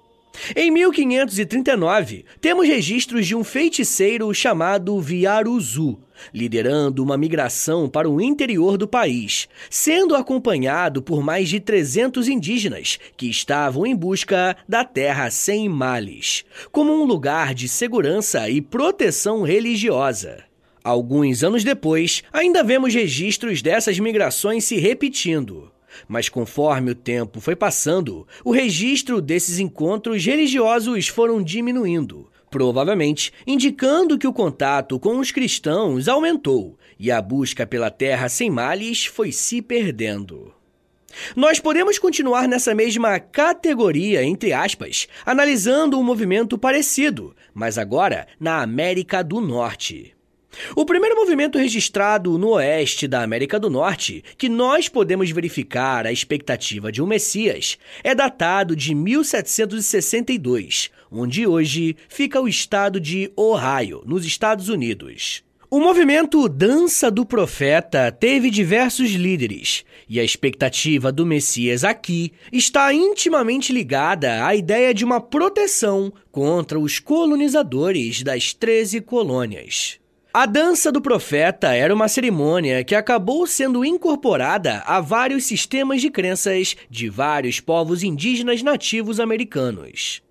Em 0.56 0.70
1539, 0.72 2.26
temos 2.42 2.68
registros 2.68 3.26
de 3.26 3.36
um 3.36 3.44
feiticeiro 3.44 4.34
chamado 4.34 5.00
Viaruzu, 5.00 6.00
liderando 6.34 7.04
uma 7.04 7.18
migração 7.18 7.88
para 7.88 8.10
o 8.10 8.20
interior 8.20 8.78
do 8.78 8.88
país, 8.88 9.48
sendo 9.70 10.16
acompanhado 10.16 11.02
por 11.02 11.24
mais 11.24 11.50
de 11.50 11.60
300 11.60 12.28
indígenas 12.28 13.00
que 13.16 13.30
estavam 13.30 13.86
em 13.86 13.96
busca 13.96 14.58
da 14.68 14.84
terra 14.84 15.30
sem 15.32 15.70
males, 15.70 16.44
como 16.72 16.92
um 16.92 17.06
lugar 17.06 17.54
de 17.54 17.70
segurança 17.70 18.50
e 18.50 18.62
proteção 18.62 19.44
religiosa. 19.44 20.44
Alguns 20.84 21.44
anos 21.44 21.64
depois, 21.64 22.22
ainda 22.34 22.64
vemos 22.64 22.94
registros 22.94 23.62
dessas 23.62 23.98
migrações 23.98 24.66
se 24.66 24.76
repetindo. 24.78 25.73
Mas 26.08 26.30
conforme 26.30 26.92
o 26.92 26.96
tempo 26.96 27.40
foi 27.40 27.56
passando, 27.56 28.28
o 28.44 28.52
registro 28.52 29.22
desses 29.22 29.60
encontros 29.60 30.26
religiosos 30.26 31.08
foram 31.08 31.42
diminuindo, 31.42 32.30
provavelmente 32.50 33.34
indicando 33.48 34.18
que 34.18 34.28
o 34.28 34.34
contato 34.34 35.00
com 35.00 35.18
os 35.18 35.32
cristãos 35.32 36.08
aumentou 36.08 36.78
e 37.00 37.12
a 37.12 37.22
busca 37.22 37.66
pela 37.66 37.90
terra 37.90 38.30
sem 38.30 38.50
males 38.50 39.06
foi 39.06 39.32
se 39.32 39.62
perdendo. 39.62 40.54
Nós 41.36 41.60
podemos 41.60 42.00
continuar 42.00 42.48
nessa 42.48 42.74
mesma 42.74 43.20
categoria, 43.20 44.24
entre 44.24 44.52
aspas, 44.52 45.08
analisando 45.26 46.00
um 46.00 46.04
movimento 46.04 46.58
parecido, 46.58 47.36
mas 47.54 47.78
agora 47.78 48.28
na 48.40 48.62
América 48.62 49.24
do 49.24 49.40
Norte. 49.40 50.16
O 50.76 50.86
primeiro 50.86 51.16
movimento 51.16 51.58
registrado 51.58 52.38
no 52.38 52.50
oeste 52.52 53.08
da 53.08 53.24
América 53.24 53.60
do 53.60 53.70
Norte, 53.70 54.24
que 54.38 54.50
nós 54.50 54.88
podemos 54.88 55.32
verificar 55.32 56.06
a 56.06 56.12
expectativa 56.12 56.92
de 56.92 57.02
um 57.02 57.08
Messias, 57.08 57.78
é 58.04 58.14
datado 58.14 58.76
de 58.76 58.94
1762, 58.94 60.92
onde 61.12 61.48
hoje 61.48 61.96
fica 62.08 62.42
o 62.42 62.48
estado 62.48 63.00
de 63.00 63.32
Ohio, 63.36 64.04
nos 64.06 64.26
Estados 64.26 64.70
Unidos. 64.70 65.44
O 65.70 65.80
movimento 65.80 66.48
Dança 66.48 67.10
do 67.10 67.26
Profeta 67.26 68.12
teve 68.12 68.52
diversos 68.52 69.10
líderes, 69.10 69.84
e 70.08 70.20
a 70.20 70.24
expectativa 70.24 71.12
do 71.12 71.26
Messias 71.26 71.84
aqui 71.84 72.32
está 72.52 72.94
intimamente 72.94 73.74
ligada 73.74 74.46
à 74.46 74.54
ideia 74.56 74.94
de 74.94 75.04
uma 75.04 75.20
proteção 75.20 76.14
contra 76.32 76.80
os 76.80 77.00
colonizadores 77.00 78.22
das 78.22 78.54
13 78.54 79.02
colônias. 79.02 80.03
A 80.36 80.48
dança 80.48 80.92
do 80.92 81.00
profeta 81.00 81.76
era 81.76 81.94
uma 81.94 82.08
cerimônia 82.08 82.84
que 82.84 82.96
acabou 82.96 83.46
sendo 83.46 83.86
incorporada 83.86 84.80
a 84.88 85.00
vários 85.00 85.44
sistemas 85.44 86.02
de 86.02 86.10
crenças 86.10 86.76
de 86.90 87.08
vários 87.08 87.60
povos 87.60 88.02
indígenas 88.02 88.64
nativos 88.64 89.20
americanos. 89.20 90.24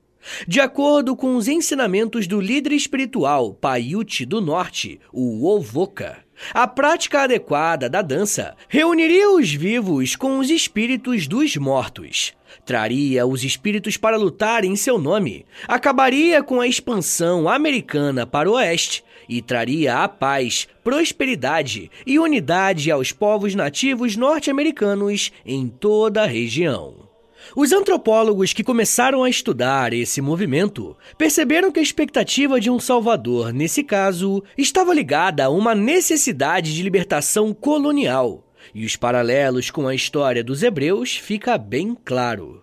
De 0.49 0.61
acordo 0.61 1.15
com 1.15 1.37
os 1.37 1.47
ensinamentos 1.47 2.27
do 2.27 2.41
líder 2.41 2.73
espiritual 2.73 3.55
Paiute 3.55 4.27
do 4.27 4.41
Norte, 4.41 4.99
o 5.13 5.47
Ovoca, 5.49 6.19
a 6.53 6.67
prática 6.67 7.23
adequada 7.23 7.89
da 7.89 8.03
dança 8.03 8.57
reuniria 8.69 9.31
os 9.31 9.53
vivos 9.53 10.17
com 10.17 10.41
os 10.41 10.51
espíritos 10.51 11.29
dos 11.29 11.57
mortos, 11.57 12.35
traria 12.67 13.25
os 13.25 13.45
espíritos 13.45 13.97
para 13.97 14.17
lutar 14.17 14.65
em 14.65 14.75
seu 14.75 14.99
nome, 14.99 15.47
acabaria 15.69 16.43
com 16.43 16.61
a 16.61 16.67
expansão 16.67 17.49
americana 17.49 18.27
para 18.27 18.51
o 18.51 18.55
oeste 18.55 19.05
e 19.37 19.41
traria 19.41 19.99
a 19.99 20.09
paz, 20.09 20.69
prosperidade 20.85 21.91
e 22.07 22.19
unidade 22.19 22.91
aos 22.91 23.13
povos 23.13 23.55
nativos 23.55 24.15
norte-americanos 24.15 25.33
em 25.45 25.69
toda 25.69 26.23
a 26.23 26.27
região. 26.27 27.09
Os 27.57 27.73
antropólogos 27.73 28.53
que 28.53 28.63
começaram 28.63 29.25
a 29.25 29.31
estudar 29.31 29.93
esse 29.93 30.21
movimento 30.21 30.97
perceberam 31.19 31.73
que 31.73 31.81
a 31.81 31.83
expectativa 31.83 32.61
de 32.61 32.71
um 32.71 32.79
salvador, 32.79 33.53
nesse 33.53 33.83
caso, 33.83 34.45
estava 34.57 34.95
ligada 34.95 35.45
a 35.47 35.49
uma 35.49 35.75
necessidade 35.75 36.75
de 36.75 36.83
libertação 36.83 37.53
colonial, 37.53 38.45
e 38.75 38.85
os 38.85 38.97
paralelos 38.97 39.71
com 39.71 39.89
a 39.89 39.95
história 39.95 40.45
dos 40.45 40.63
hebreus 40.63 41.17
fica 41.17 41.59
bem 41.59 41.97
claro. 42.05 42.63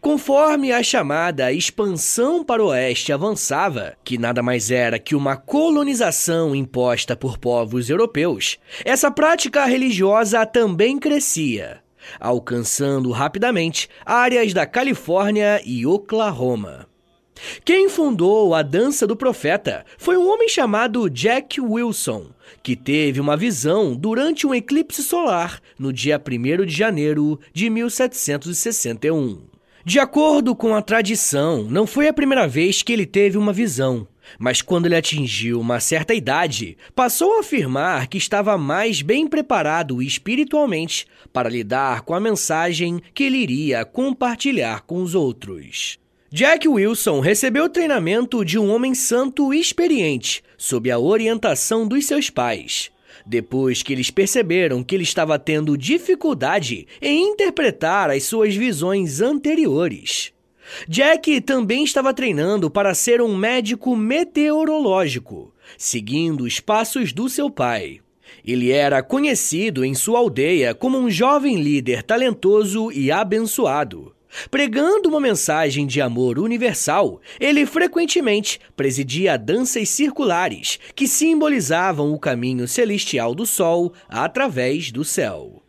Conforme 0.00 0.72
a 0.72 0.82
chamada 0.82 1.52
expansão 1.52 2.44
para 2.44 2.62
o 2.62 2.68
oeste 2.68 3.12
avançava, 3.12 3.94
que 4.04 4.18
nada 4.18 4.42
mais 4.42 4.70
era 4.70 4.98
que 4.98 5.14
uma 5.14 5.36
colonização 5.36 6.54
imposta 6.54 7.16
por 7.16 7.38
povos 7.38 7.88
europeus, 7.88 8.58
essa 8.84 9.10
prática 9.10 9.64
religiosa 9.64 10.44
também 10.46 10.98
crescia, 10.98 11.80
alcançando 12.18 13.10
rapidamente 13.10 13.88
áreas 14.04 14.52
da 14.52 14.66
Califórnia 14.66 15.60
e 15.64 15.86
Oklahoma. 15.86 16.86
Quem 17.64 17.88
fundou 17.88 18.54
a 18.54 18.62
Dança 18.62 19.06
do 19.06 19.16
Profeta 19.16 19.84
foi 19.96 20.16
um 20.16 20.28
homem 20.28 20.46
chamado 20.48 21.08
Jack 21.08 21.58
Wilson, 21.58 22.26
que 22.62 22.76
teve 22.76 23.18
uma 23.18 23.36
visão 23.36 23.96
durante 23.96 24.46
um 24.46 24.54
eclipse 24.54 25.02
solar 25.02 25.60
no 25.78 25.90
dia 25.90 26.20
1 26.20 26.66
de 26.66 26.76
janeiro 26.76 27.40
de 27.52 27.70
1761. 27.70 29.49
De 29.84 29.98
acordo 29.98 30.54
com 30.54 30.74
a 30.74 30.82
tradição, 30.82 31.64
não 31.64 31.86
foi 31.86 32.06
a 32.06 32.12
primeira 32.12 32.46
vez 32.46 32.82
que 32.82 32.92
ele 32.92 33.06
teve 33.06 33.38
uma 33.38 33.52
visão, 33.52 34.06
mas 34.38 34.60
quando 34.60 34.84
ele 34.84 34.94
atingiu 34.94 35.58
uma 35.58 35.80
certa 35.80 36.12
idade, 36.12 36.76
passou 36.94 37.36
a 37.36 37.40
afirmar 37.40 38.06
que 38.06 38.18
estava 38.18 38.58
mais 38.58 39.00
bem 39.00 39.26
preparado 39.26 40.02
espiritualmente 40.02 41.06
para 41.32 41.48
lidar 41.48 42.02
com 42.02 42.14
a 42.14 42.20
mensagem 42.20 43.00
que 43.14 43.24
ele 43.24 43.38
iria 43.38 43.84
compartilhar 43.84 44.82
com 44.82 45.02
os 45.02 45.14
outros. 45.14 45.98
Jack 46.30 46.68
Wilson 46.68 47.18
recebeu 47.20 47.68
treinamento 47.68 48.44
de 48.44 48.58
um 48.58 48.70
homem 48.70 48.94
santo 48.94 49.52
experiente, 49.52 50.44
sob 50.58 50.90
a 50.90 50.98
orientação 50.98 51.88
dos 51.88 52.06
seus 52.06 52.28
pais. 52.28 52.92
Depois 53.30 53.80
que 53.80 53.92
eles 53.92 54.10
perceberam 54.10 54.82
que 54.82 54.92
ele 54.92 55.04
estava 55.04 55.38
tendo 55.38 55.78
dificuldade 55.78 56.88
em 57.00 57.28
interpretar 57.28 58.10
as 58.10 58.24
suas 58.24 58.56
visões 58.56 59.20
anteriores. 59.20 60.32
Jack 60.88 61.40
também 61.42 61.84
estava 61.84 62.12
treinando 62.12 62.68
para 62.68 62.92
ser 62.92 63.22
um 63.22 63.36
médico 63.36 63.94
meteorológico, 63.94 65.54
seguindo 65.78 66.42
os 66.42 66.58
passos 66.58 67.12
do 67.12 67.28
seu 67.28 67.48
pai. 67.48 68.00
Ele 68.44 68.72
era 68.72 69.00
conhecido 69.00 69.84
em 69.84 69.94
sua 69.94 70.18
aldeia 70.18 70.74
como 70.74 70.98
um 70.98 71.08
jovem 71.08 71.62
líder 71.62 72.02
talentoso 72.02 72.90
e 72.90 73.12
abençoado. 73.12 74.12
Pregando 74.50 75.08
uma 75.08 75.20
mensagem 75.20 75.86
de 75.86 76.00
amor 76.00 76.38
universal, 76.38 77.20
ele 77.38 77.66
frequentemente 77.66 78.60
presidia 78.76 79.36
danças 79.36 79.88
circulares 79.88 80.78
que 80.94 81.08
simbolizavam 81.08 82.12
o 82.12 82.18
caminho 82.18 82.68
celestial 82.68 83.34
do 83.34 83.44
Sol 83.44 83.92
através 84.08 84.92
do 84.92 85.04
céu. 85.04 85.62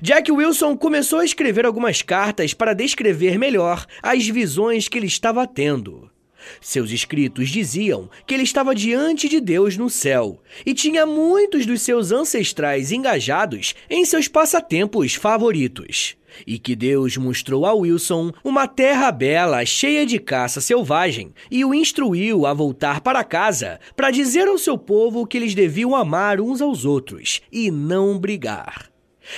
Jack 0.00 0.30
Wilson 0.30 0.76
começou 0.76 1.20
a 1.20 1.24
escrever 1.24 1.66
algumas 1.66 2.02
cartas 2.02 2.54
para 2.54 2.74
descrever 2.74 3.38
melhor 3.38 3.86
as 4.02 4.26
visões 4.26 4.88
que 4.88 4.98
ele 4.98 5.06
estava 5.06 5.46
tendo. 5.46 6.10
Seus 6.60 6.90
escritos 6.90 7.50
diziam 7.50 8.10
que 8.26 8.34
ele 8.34 8.42
estava 8.42 8.74
diante 8.74 9.28
de 9.28 9.40
Deus 9.40 9.76
no 9.76 9.88
céu 9.88 10.40
e 10.66 10.74
tinha 10.74 11.06
muitos 11.06 11.64
dos 11.66 11.82
seus 11.82 12.10
ancestrais 12.10 12.90
engajados 12.90 13.74
em 13.88 14.04
seus 14.04 14.28
passatempos 14.28 15.14
favoritos. 15.14 16.16
E 16.46 16.58
que 16.58 16.74
Deus 16.74 17.16
mostrou 17.16 17.66
a 17.66 17.72
Wilson 17.72 18.32
uma 18.44 18.66
terra 18.66 19.10
bela, 19.10 19.64
cheia 19.64 20.06
de 20.06 20.18
caça 20.18 20.60
selvagem, 20.60 21.32
e 21.50 21.64
o 21.64 21.74
instruiu 21.74 22.46
a 22.46 22.54
voltar 22.54 23.00
para 23.00 23.24
casa 23.24 23.78
para 23.96 24.10
dizer 24.10 24.48
ao 24.48 24.58
seu 24.58 24.76
povo 24.76 25.26
que 25.26 25.36
eles 25.36 25.54
deviam 25.54 25.94
amar 25.94 26.40
uns 26.40 26.60
aos 26.60 26.84
outros 26.84 27.40
e 27.50 27.70
não 27.70 28.18
brigar. 28.18 28.90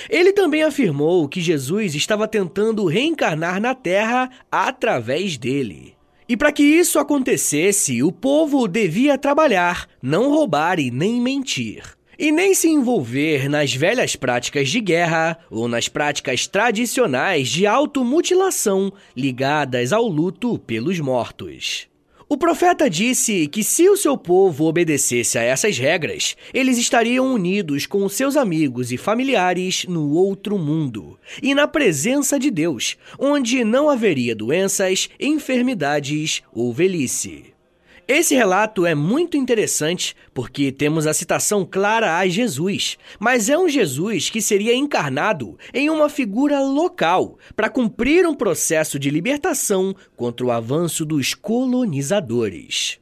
Ele 0.09 0.33
também 0.33 0.63
afirmou 0.63 1.27
que 1.27 1.41
Jesus 1.41 1.95
estava 1.95 2.27
tentando 2.27 2.85
reencarnar 2.85 3.61
na 3.61 3.75
Terra 3.75 4.29
através 4.51 5.37
dele. 5.37 5.95
E 6.27 6.35
para 6.35 6.51
que 6.51 6.63
isso 6.63 6.97
acontecesse, 6.97 8.01
o 8.01 8.11
povo 8.11 8.67
devia 8.67 9.17
trabalhar, 9.17 9.87
não 10.01 10.29
roubar 10.29 10.79
e 10.79 10.89
nem 10.89 11.21
mentir. 11.21 11.94
E 12.17 12.31
nem 12.31 12.53
se 12.53 12.67
envolver 12.67 13.49
nas 13.49 13.73
velhas 13.73 14.15
práticas 14.15 14.69
de 14.69 14.79
guerra 14.79 15.37
ou 15.49 15.67
nas 15.67 15.87
práticas 15.87 16.47
tradicionais 16.47 17.49
de 17.49 17.65
automutilação 17.65 18.91
ligadas 19.15 19.91
ao 19.91 20.07
luto 20.07 20.57
pelos 20.59 20.99
mortos. 20.99 21.87
O 22.27 22.37
profeta 22.37 22.89
disse 22.89 23.47
que 23.47 23.63
se 23.63 23.87
o 23.87 23.95
seu 23.95 24.17
povo 24.17 24.65
obedecesse 24.65 25.37
a 25.37 25.43
essas 25.43 25.77
regras, 25.77 26.35
eles 26.51 26.75
estariam 26.77 27.31
unidos 27.31 27.85
com 27.85 28.09
seus 28.09 28.35
amigos 28.35 28.91
e 28.91 28.97
familiares 28.97 29.85
no 29.87 30.09
outro 30.11 30.57
mundo 30.57 31.19
e 31.41 31.53
na 31.53 31.67
presença 31.67 32.39
de 32.39 32.49
Deus, 32.49 32.97
onde 33.19 33.63
não 33.63 33.91
haveria 33.91 34.35
doenças, 34.35 35.07
enfermidades 35.19 36.41
ou 36.51 36.73
velhice. 36.73 37.54
Esse 38.07 38.35
relato 38.35 38.85
é 38.85 38.93
muito 38.93 39.35
interessante 39.35 40.15
porque 40.31 40.71
temos 40.71 41.07
a 41.07 41.13
citação 41.13 41.65
clara 41.65 42.19
a 42.19 42.27
Jesus, 42.27 42.99
mas 43.19 43.49
é 43.49 43.57
um 43.57 43.67
Jesus 43.67 44.29
que 44.29 44.43
seria 44.43 44.75
encarnado 44.75 45.57
em 45.73 45.89
uma 45.89 46.07
figura 46.07 46.61
local 46.61 47.39
para 47.55 47.67
cumprir 47.67 48.27
um 48.27 48.35
processo 48.35 48.99
de 48.99 49.09
libertação 49.09 49.95
contra 50.15 50.45
o 50.45 50.51
avanço 50.51 51.03
dos 51.03 51.33
colonizadores. 51.33 52.99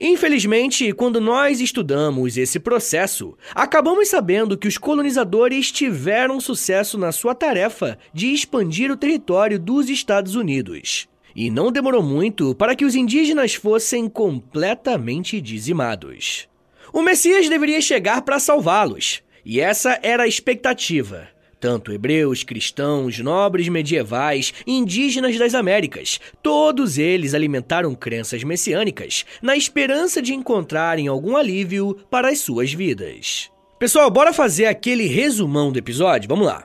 Infelizmente, 0.00 0.90
quando 0.94 1.20
nós 1.20 1.60
estudamos 1.60 2.38
esse 2.38 2.58
processo, 2.58 3.36
acabamos 3.54 4.08
sabendo 4.08 4.56
que 4.56 4.66
os 4.66 4.78
colonizadores 4.78 5.70
tiveram 5.70 6.40
sucesso 6.40 6.96
na 6.96 7.12
sua 7.12 7.34
tarefa 7.34 7.98
de 8.12 8.32
expandir 8.32 8.90
o 8.90 8.96
território 8.96 9.58
dos 9.58 9.90
Estados 9.90 10.34
Unidos. 10.34 11.08
E 11.34 11.50
não 11.50 11.72
demorou 11.72 12.02
muito 12.02 12.54
para 12.54 12.76
que 12.76 12.84
os 12.84 12.94
indígenas 12.94 13.54
fossem 13.54 14.08
completamente 14.08 15.40
dizimados. 15.40 16.48
O 16.92 17.02
Messias 17.02 17.48
deveria 17.48 17.80
chegar 17.80 18.22
para 18.22 18.38
salvá-los, 18.38 19.20
e 19.44 19.60
essa 19.60 19.98
era 20.02 20.22
a 20.22 20.28
expectativa. 20.28 21.28
Tanto 21.58 21.92
hebreus, 21.92 22.42
cristãos, 22.42 23.18
nobres 23.18 23.68
medievais, 23.68 24.52
indígenas 24.66 25.38
das 25.38 25.54
Américas, 25.54 26.20
todos 26.42 26.98
eles 26.98 27.32
alimentaram 27.32 27.94
crenças 27.94 28.44
messiânicas 28.44 29.24
na 29.40 29.56
esperança 29.56 30.20
de 30.20 30.34
encontrarem 30.34 31.08
algum 31.08 31.36
alívio 31.36 31.96
para 32.10 32.28
as 32.28 32.40
suas 32.40 32.72
vidas. 32.72 33.50
Pessoal, 33.78 34.10
bora 34.10 34.32
fazer 34.32 34.66
aquele 34.66 35.06
resumão 35.06 35.72
do 35.72 35.78
episódio? 35.78 36.28
Vamos 36.28 36.46
lá. 36.46 36.64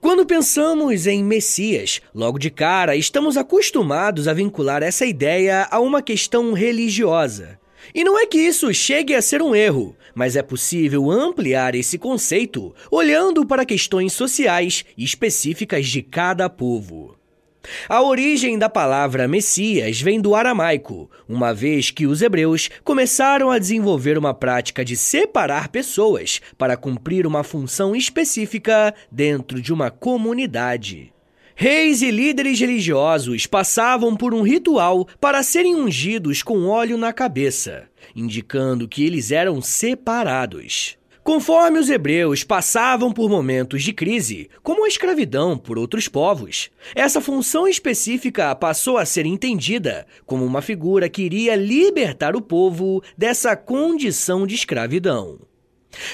Quando 0.00 0.26
pensamos 0.26 1.06
em 1.06 1.22
Messias, 1.24 2.00
logo 2.14 2.38
de 2.38 2.50
cara 2.50 2.96
estamos 2.96 3.36
acostumados 3.36 4.28
a 4.28 4.32
vincular 4.32 4.82
essa 4.82 5.04
ideia 5.04 5.66
a 5.70 5.80
uma 5.80 6.02
questão 6.02 6.52
religiosa. 6.52 7.58
E 7.94 8.04
não 8.04 8.18
é 8.18 8.26
que 8.26 8.38
isso 8.38 8.72
chegue 8.74 9.14
a 9.14 9.22
ser 9.22 9.40
um 9.40 9.54
erro, 9.54 9.96
mas 10.14 10.36
é 10.36 10.42
possível 10.42 11.10
ampliar 11.10 11.74
esse 11.74 11.96
conceito 11.98 12.74
olhando 12.90 13.46
para 13.46 13.64
questões 13.64 14.12
sociais 14.12 14.84
específicas 14.96 15.86
de 15.86 16.02
cada 16.02 16.48
povo. 16.48 17.17
A 17.88 18.02
origem 18.02 18.58
da 18.58 18.68
palavra 18.68 19.28
Messias 19.28 20.00
vem 20.00 20.20
do 20.20 20.34
aramaico, 20.34 21.10
uma 21.28 21.52
vez 21.52 21.90
que 21.90 22.06
os 22.06 22.22
hebreus 22.22 22.70
começaram 22.84 23.50
a 23.50 23.58
desenvolver 23.58 24.16
uma 24.16 24.32
prática 24.32 24.84
de 24.84 24.96
separar 24.96 25.68
pessoas 25.68 26.40
para 26.56 26.76
cumprir 26.76 27.26
uma 27.26 27.42
função 27.42 27.94
específica 27.94 28.94
dentro 29.10 29.60
de 29.60 29.72
uma 29.72 29.90
comunidade. 29.90 31.12
Reis 31.60 32.02
e 32.02 32.10
líderes 32.12 32.60
religiosos 32.60 33.44
passavam 33.44 34.14
por 34.16 34.32
um 34.32 34.42
ritual 34.42 35.08
para 35.20 35.42
serem 35.42 35.74
ungidos 35.74 36.40
com 36.40 36.66
óleo 36.66 36.96
na 36.96 37.12
cabeça, 37.12 37.88
indicando 38.14 38.86
que 38.86 39.04
eles 39.04 39.32
eram 39.32 39.60
separados. 39.60 40.96
Conforme 41.28 41.78
os 41.78 41.90
hebreus 41.90 42.42
passavam 42.42 43.12
por 43.12 43.28
momentos 43.28 43.82
de 43.82 43.92
crise, 43.92 44.48
como 44.62 44.86
a 44.86 44.88
escravidão 44.88 45.58
por 45.58 45.78
outros 45.78 46.08
povos, 46.08 46.70
essa 46.94 47.20
função 47.20 47.68
específica 47.68 48.54
passou 48.54 48.96
a 48.96 49.04
ser 49.04 49.26
entendida 49.26 50.06
como 50.24 50.42
uma 50.42 50.62
figura 50.62 51.06
que 51.06 51.20
iria 51.20 51.54
libertar 51.54 52.34
o 52.34 52.40
povo 52.40 53.02
dessa 53.14 53.54
condição 53.54 54.46
de 54.46 54.54
escravidão. 54.54 55.38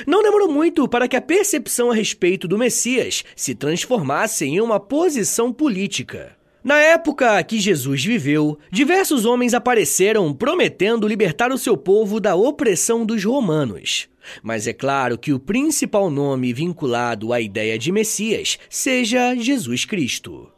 Não 0.05 0.20
demorou 0.20 0.50
muito 0.50 0.88
para 0.88 1.07
que 1.07 1.14
a 1.14 1.22
percepção 1.22 1.92
a 1.92 1.94
respeito 1.94 2.48
do 2.48 2.59
Messias 2.59 3.22
se 3.37 3.55
transformasse 3.55 4.44
em 4.44 4.61
uma 4.61 4.81
posição 4.81 5.53
política. 5.53 6.37
Na 6.64 6.81
época 6.81 7.40
que 7.44 7.61
Jesus 7.61 8.05
viveu, 8.05 8.59
diversos 8.68 9.24
homens 9.24 9.55
apareceram 9.55 10.35
prometendo 10.35 11.07
libertar 11.07 11.53
o 11.53 11.59
seu 11.59 11.77
povo 11.77 12.18
da 12.18 12.35
opressão 12.35 13.07
dos 13.07 13.22
romanos. 13.22 14.09
Mas 14.42 14.66
é 14.66 14.72
claro 14.72 15.18
que 15.18 15.32
o 15.32 15.40
principal 15.40 16.10
nome 16.10 16.52
vinculado 16.52 17.32
à 17.32 17.40
ideia 17.40 17.78
de 17.78 17.90
Messias 17.92 18.58
seja 18.68 19.34
Jesus 19.34 19.84
Cristo. 19.84 20.54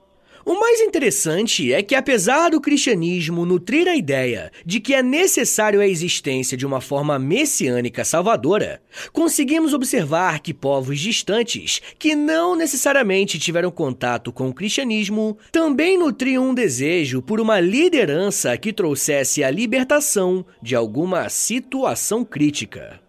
O 0.49 0.61
mais 0.61 0.81
interessante 0.81 1.73
é 1.73 1.83
que, 1.83 1.97
apesar 1.97 2.51
do 2.51 2.61
cristianismo 2.61 3.45
nutrir 3.45 3.89
a 3.89 3.97
ideia 3.97 4.53
de 4.65 4.79
que 4.79 4.95
é 4.95 5.03
necessário 5.03 5.81
a 5.81 5.87
existência 5.89 6.57
de 6.57 6.65
uma 6.65 6.81
forma 6.81 7.19
messiânica 7.19 8.05
salvadora, 8.05 8.81
conseguimos 9.13 9.75
observar 9.75 10.39
que 10.39 10.55
povos 10.55 11.01
distantes, 11.01 11.83
que 11.99 12.15
não 12.15 12.55
necessariamente 12.55 13.41
tiveram 13.41 13.73
contato 13.73 14.33
com 14.33 14.49
o 14.49 14.55
cristianismo, 14.55 15.37
também 15.51 15.99
nutriam 15.99 16.51
um 16.51 16.55
desejo 16.55 17.21
por 17.21 17.41
uma 17.41 17.59
liderança 17.59 18.57
que 18.57 18.73
trouxesse 18.73 19.43
a 19.43 19.51
libertação 19.51 20.47
de 20.63 20.77
alguma 20.77 21.29
situação 21.29 22.25
crítica. 22.25 23.05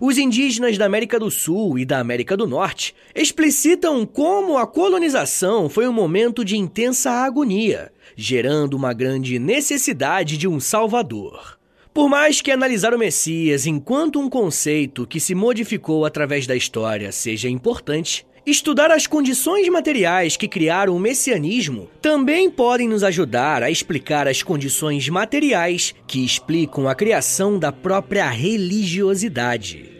Os 0.00 0.18
indígenas 0.18 0.78
da 0.78 0.86
América 0.86 1.18
do 1.18 1.30
Sul 1.30 1.78
e 1.78 1.84
da 1.84 1.98
América 1.98 2.36
do 2.36 2.46
Norte 2.46 2.94
explicitam 3.14 4.04
como 4.06 4.58
a 4.58 4.66
colonização 4.66 5.68
foi 5.68 5.88
um 5.88 5.92
momento 5.92 6.44
de 6.44 6.56
intensa 6.56 7.10
agonia, 7.10 7.92
gerando 8.16 8.74
uma 8.74 8.92
grande 8.92 9.38
necessidade 9.38 10.36
de 10.36 10.48
um 10.48 10.60
salvador. 10.60 11.58
Por 11.92 12.10
mais 12.10 12.42
que 12.42 12.50
analisar 12.50 12.92
o 12.92 12.98
Messias 12.98 13.66
enquanto 13.66 14.20
um 14.20 14.28
conceito 14.28 15.06
que 15.06 15.18
se 15.18 15.34
modificou 15.34 16.04
através 16.04 16.46
da 16.46 16.54
história 16.54 17.10
seja 17.10 17.48
importante, 17.48 18.26
Estudar 18.46 18.92
as 18.92 19.08
condições 19.08 19.68
materiais 19.68 20.36
que 20.36 20.46
criaram 20.46 20.94
o 20.94 21.00
messianismo 21.00 21.90
também 22.00 22.48
podem 22.48 22.88
nos 22.88 23.02
ajudar 23.02 23.60
a 23.60 23.72
explicar 23.72 24.28
as 24.28 24.40
condições 24.40 25.08
materiais 25.08 25.92
que 26.06 26.24
explicam 26.24 26.88
a 26.88 26.94
criação 26.94 27.58
da 27.58 27.72
própria 27.72 28.28
religiosidade. 28.30 29.90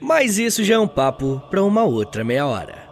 Mas 0.00 0.38
isso 0.38 0.62
já 0.62 0.76
é 0.76 0.78
um 0.78 0.86
papo 0.86 1.42
para 1.50 1.64
uma 1.64 1.82
outra 1.82 2.22
meia 2.22 2.46
hora. 2.46 2.89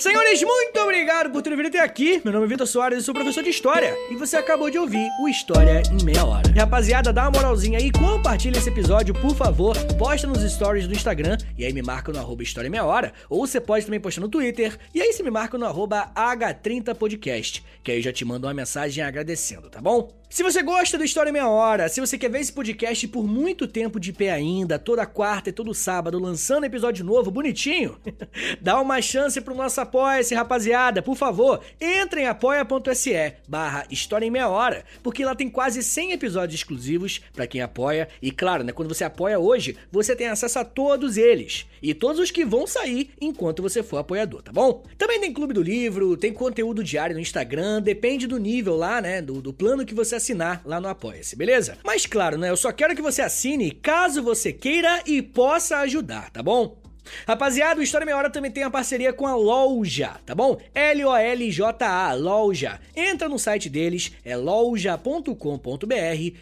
Senhores, 0.00 0.42
muito 0.42 0.80
obrigado 0.80 1.30
por 1.30 1.42
terem 1.42 1.58
vindo 1.58 1.68
até 1.68 1.80
aqui. 1.80 2.22
Meu 2.24 2.32
nome 2.32 2.46
é 2.46 2.48
Vitor 2.48 2.66
Soares 2.66 3.02
e 3.02 3.02
sou 3.02 3.12
professor 3.12 3.42
de 3.42 3.50
História. 3.50 3.94
E 4.10 4.16
você 4.16 4.34
acabou 4.38 4.70
de 4.70 4.78
ouvir 4.78 5.06
o 5.20 5.28
História 5.28 5.82
em 5.92 6.02
Meia 6.02 6.24
Hora. 6.24 6.50
Rapaziada, 6.56 7.12
dá 7.12 7.24
uma 7.24 7.32
moralzinha 7.32 7.78
aí, 7.78 7.92
compartilha 7.92 8.56
esse 8.56 8.70
episódio, 8.70 9.12
por 9.12 9.36
favor. 9.36 9.76
Posta 9.98 10.26
nos 10.26 10.40
stories 10.50 10.88
do 10.88 10.94
Instagram 10.94 11.36
e 11.54 11.66
aí 11.66 11.72
me 11.74 11.82
marca 11.82 12.10
no 12.10 12.18
arroba 12.18 12.42
História 12.42 12.68
em 12.68 12.70
Meia 12.70 12.86
Hora. 12.86 13.12
Ou 13.28 13.46
você 13.46 13.60
pode 13.60 13.84
também 13.84 14.00
postar 14.00 14.22
no 14.22 14.30
Twitter 14.30 14.78
e 14.94 15.02
aí 15.02 15.12
você 15.12 15.22
me 15.22 15.30
marca 15.30 15.58
no 15.58 15.66
arroba 15.66 16.10
H30podcast, 16.16 17.62
que 17.84 17.92
aí 17.92 17.98
eu 17.98 18.02
já 18.02 18.10
te 18.10 18.24
mando 18.24 18.46
uma 18.46 18.54
mensagem 18.54 19.04
agradecendo, 19.04 19.68
tá 19.68 19.82
bom? 19.82 20.19
Se 20.32 20.44
você 20.44 20.62
gosta 20.62 20.96
do 20.96 21.02
História 21.02 21.28
em 21.28 21.32
Meia 21.32 21.48
Hora, 21.48 21.88
se 21.88 22.00
você 22.00 22.16
quer 22.16 22.30
ver 22.30 22.38
esse 22.38 22.52
podcast 22.52 23.08
por 23.08 23.26
muito 23.26 23.66
tempo 23.66 23.98
de 23.98 24.12
pé 24.12 24.30
ainda, 24.30 24.78
toda 24.78 25.04
quarta 25.04 25.50
e 25.50 25.52
todo 25.52 25.74
sábado, 25.74 26.20
lançando 26.20 26.62
episódio 26.62 27.04
novo, 27.04 27.32
bonitinho, 27.32 27.98
dá 28.62 28.80
uma 28.80 29.02
chance 29.02 29.40
pro 29.40 29.56
nosso 29.56 29.80
apoia-se, 29.80 30.32
rapaziada. 30.32 31.02
Por 31.02 31.16
favor, 31.16 31.60
entre 31.80 32.20
em 32.20 32.26
apoia.se 32.28 33.34
barra 33.48 33.84
História 33.90 34.24
em 34.24 34.30
Meia 34.30 34.48
Hora, 34.48 34.84
porque 35.02 35.24
lá 35.24 35.34
tem 35.34 35.50
quase 35.50 35.82
100 35.82 36.12
episódios 36.12 36.60
exclusivos 36.60 37.20
para 37.34 37.48
quem 37.48 37.60
apoia. 37.60 38.06
E 38.22 38.30
claro, 38.30 38.62
né, 38.62 38.70
quando 38.70 38.94
você 38.94 39.02
apoia 39.02 39.40
hoje, 39.40 39.76
você 39.90 40.14
tem 40.14 40.28
acesso 40.28 40.60
a 40.60 40.64
todos 40.64 41.16
eles. 41.16 41.66
E 41.82 41.92
todos 41.92 42.20
os 42.20 42.30
que 42.30 42.44
vão 42.44 42.68
sair 42.68 43.10
enquanto 43.20 43.62
você 43.62 43.82
for 43.82 43.96
apoiador, 43.96 44.42
tá 44.42 44.52
bom? 44.52 44.84
Também 44.96 45.20
tem 45.20 45.32
Clube 45.32 45.54
do 45.54 45.62
Livro, 45.62 46.16
tem 46.16 46.32
conteúdo 46.32 46.84
diário 46.84 47.16
no 47.16 47.20
Instagram, 47.20 47.82
depende 47.82 48.28
do 48.28 48.38
nível 48.38 48.76
lá, 48.76 49.00
né, 49.00 49.20
do, 49.20 49.42
do 49.42 49.52
plano 49.52 49.84
que 49.84 49.92
você 49.92 50.19
assinar 50.20 50.62
lá 50.64 50.80
no 50.80 50.88
Apoia-se, 50.88 51.34
beleza? 51.36 51.78
Mas 51.84 52.06
claro, 52.06 52.38
né? 52.38 52.50
Eu 52.50 52.56
só 52.56 52.70
quero 52.70 52.94
que 52.94 53.02
você 53.02 53.22
assine 53.22 53.70
caso 53.70 54.22
você 54.22 54.52
queira 54.52 55.02
e 55.06 55.20
possa 55.20 55.78
ajudar, 55.78 56.30
tá 56.30 56.42
bom? 56.42 56.79
Rapaziada, 57.26 57.80
o 57.80 57.82
História 57.82 58.04
Meia 58.04 58.16
Hora 58.16 58.30
também 58.30 58.50
tem 58.50 58.62
a 58.62 58.70
parceria 58.70 59.12
com 59.12 59.26
a 59.26 59.34
Loja, 59.34 60.20
tá 60.24 60.34
bom? 60.34 60.58
L-O-L-J-A, 60.74 62.12
Loja. 62.14 62.80
Entra 62.94 63.28
no 63.28 63.38
site 63.38 63.68
deles, 63.68 64.12
é 64.24 64.36
loja.com.br, 64.36 65.34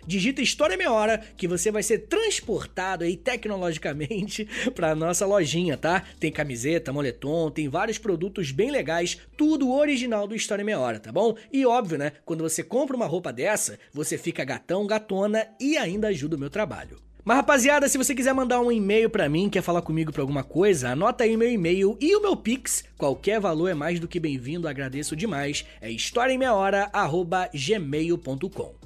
digita 0.07 0.43
História 0.43 0.77
Meia 0.77 0.93
Hora, 0.93 1.19
que 1.37 1.49
você 1.49 1.71
vai 1.71 1.83
ser 1.83 2.07
transportado 2.07 3.05
aí 3.05 3.17
tecnologicamente 3.17 4.49
pra 4.75 4.95
nossa 4.95 5.27
lojinha, 5.27 5.77
tá? 5.77 6.05
Tem 6.19 6.33
camiseta, 6.33 6.93
moletom, 6.93 7.51
tem 7.51 7.69
vários 7.69 7.99
produtos 7.99 8.51
bem 8.51 8.71
legais, 8.71 9.19
tudo 9.37 9.73
original 9.73 10.27
do 10.27 10.35
História 10.35 10.65
Meia 10.65 10.79
Hora, 10.79 11.01
tá 11.01 11.13
bom? 11.13 11.37
E 11.53 11.65
óbvio, 11.65 11.99
né? 11.99 12.13
Quando 12.25 12.43
você 12.43 12.63
compra 12.63 12.97
uma 12.97 13.07
roupa 13.07 13.33
dessa, 13.33 13.79
você 13.93 14.19
fica 14.19 14.45
gatão, 14.45 14.87
gatona 14.87 15.47
e 15.61 15.77
ainda 15.77 16.09
ajuda 16.09 16.37
o 16.37 16.39
meu 16.39 16.51
trabalho. 16.51 17.08
Mas 17.29 17.37
rapaziada, 17.37 17.87
se 17.91 17.99
você 17.99 18.15
quiser 18.15 18.33
mandar 18.33 18.59
um 18.59 18.73
e-mail 18.73 19.11
para 19.11 19.29
mim, 19.29 19.51
quer 19.51 19.61
falar 19.61 19.83
comigo 19.83 20.11
pra 20.11 20.23
alguma 20.23 20.43
coisa, 20.43 20.89
anota 20.89 21.25
aí 21.25 21.37
meu 21.37 21.53
e-mail 21.53 21.95
e 22.01 22.17
o 22.17 22.23
meu 22.23 22.35
Pix. 22.35 22.83
Qualquer 22.97 23.39
valor 23.39 23.69
é 23.69 23.75
mais 23.75 24.01
do 24.01 24.09
que 24.09 24.19
bem-vindo, 24.19 24.67
agradeço 24.67 25.15
demais. 25.15 25.67
É 25.79 25.91
historiaemmeiahora@gmail.com. 25.91 28.78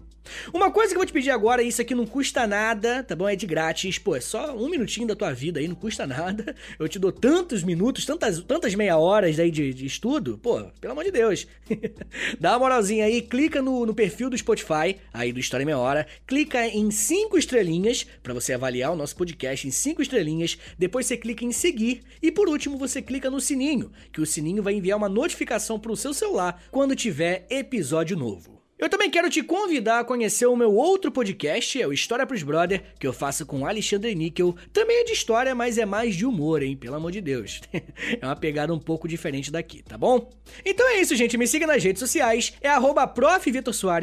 Uma 0.52 0.70
coisa 0.70 0.90
que 0.90 0.94
eu 0.94 1.00
vou 1.00 1.06
te 1.06 1.12
pedir 1.12 1.30
agora, 1.30 1.62
isso 1.62 1.80
aqui 1.82 1.94
não 1.94 2.06
custa 2.06 2.46
nada, 2.46 3.02
tá 3.02 3.14
bom? 3.14 3.28
É 3.28 3.36
de 3.36 3.46
grátis, 3.46 3.98
pô, 3.98 4.14
é 4.14 4.20
só 4.20 4.56
um 4.56 4.68
minutinho 4.68 5.06
da 5.06 5.16
tua 5.16 5.32
vida 5.32 5.60
aí, 5.60 5.68
não 5.68 5.74
custa 5.74 6.06
nada. 6.06 6.54
Eu 6.78 6.88
te 6.88 6.98
dou 6.98 7.12
tantos 7.12 7.62
minutos, 7.62 8.04
tantas, 8.04 8.40
tantas 8.40 8.74
meia 8.74 8.96
horas 8.96 9.38
aí 9.38 9.50
de, 9.50 9.72
de 9.72 9.86
estudo, 9.86 10.38
pô, 10.38 10.62
pelo 10.80 10.92
amor 10.92 11.04
de 11.04 11.10
Deus. 11.10 11.46
Dá 12.38 12.52
uma 12.52 12.60
moralzinha 12.60 13.04
aí, 13.04 13.22
clica 13.22 13.60
no, 13.60 13.84
no 13.86 13.94
perfil 13.94 14.30
do 14.30 14.38
Spotify, 14.38 14.96
aí 15.12 15.32
do 15.32 15.40
História 15.40 15.66
Meia 15.66 15.78
Hora, 15.78 16.06
clica 16.26 16.66
em 16.66 16.90
cinco 16.90 17.36
estrelinhas 17.36 18.06
para 18.22 18.34
você 18.34 18.52
avaliar 18.52 18.92
o 18.92 18.96
nosso 18.96 19.16
podcast 19.16 19.66
em 19.66 19.70
cinco 19.70 20.02
estrelinhas, 20.02 20.58
depois 20.78 21.06
você 21.06 21.16
clica 21.16 21.44
em 21.44 21.52
seguir 21.52 22.02
e 22.22 22.30
por 22.30 22.48
último 22.48 22.78
você 22.78 23.02
clica 23.02 23.30
no 23.30 23.40
sininho, 23.40 23.90
que 24.12 24.20
o 24.20 24.26
sininho 24.26 24.62
vai 24.62 24.74
enviar 24.74 24.98
uma 24.98 25.08
notificação 25.08 25.78
pro 25.78 25.96
seu 25.96 26.14
celular 26.14 26.62
quando 26.70 26.96
tiver 26.96 27.46
episódio 27.50 28.16
novo. 28.16 28.61
Eu 28.82 28.88
também 28.88 29.08
quero 29.08 29.30
te 29.30 29.44
convidar 29.44 30.00
a 30.00 30.04
conhecer 30.04 30.44
o 30.46 30.56
meu 30.56 30.74
outro 30.74 31.12
podcast, 31.12 31.80
é 31.80 31.86
o 31.86 31.92
História 31.92 32.26
pros 32.26 32.42
Brother, 32.42 32.82
que 32.98 33.06
eu 33.06 33.12
faço 33.12 33.46
com 33.46 33.64
Alexandre 33.64 34.12
Níquel. 34.12 34.56
Também 34.72 35.02
é 35.02 35.04
de 35.04 35.12
história, 35.12 35.54
mas 35.54 35.78
é 35.78 35.86
mais 35.86 36.16
de 36.16 36.26
humor, 36.26 36.64
hein? 36.64 36.76
Pelo 36.76 36.96
amor 36.96 37.12
de 37.12 37.20
Deus. 37.20 37.60
é 37.72 38.26
uma 38.26 38.34
pegada 38.34 38.74
um 38.74 38.80
pouco 38.80 39.06
diferente 39.06 39.52
daqui, 39.52 39.84
tá 39.84 39.96
bom? 39.96 40.28
Então 40.66 40.88
é 40.88 41.00
isso, 41.00 41.14
gente. 41.14 41.38
Me 41.38 41.46
siga 41.46 41.64
nas 41.64 41.84
redes 41.84 42.00
sociais. 42.00 42.54
É 42.60 42.70
arroba 42.70 43.06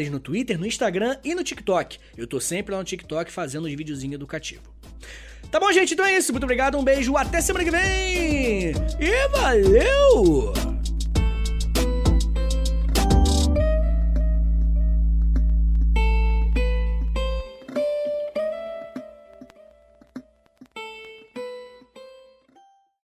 no 0.10 0.20
Twitter, 0.22 0.58
no 0.58 0.65
Instagram 0.65 1.18
e 1.26 1.36
no 1.36 1.44
TikTok. 1.44 1.98
Eu 2.15 2.26
tô 2.26 2.39
sempre 2.39 2.72
lá 2.72 2.78
no 2.78 2.86
TikTok 2.86 3.30
fazendo 3.34 3.65
os 3.65 3.74
videozinhos 3.74 4.15
educativos. 4.15 4.63
Tá 5.52 5.60
bom, 5.60 5.70
gente? 5.74 5.94
Então 5.94 6.06
é 6.06 6.15
isso. 6.15 6.32
Muito 6.32 6.46
obrigado, 6.46 6.78
um 6.78 6.84
beijo, 6.86 7.18
até 7.18 7.42
semana 7.42 7.65
que 7.65 7.72
vem! 7.72 8.71
E 8.98 9.27
valeu! 9.34 10.79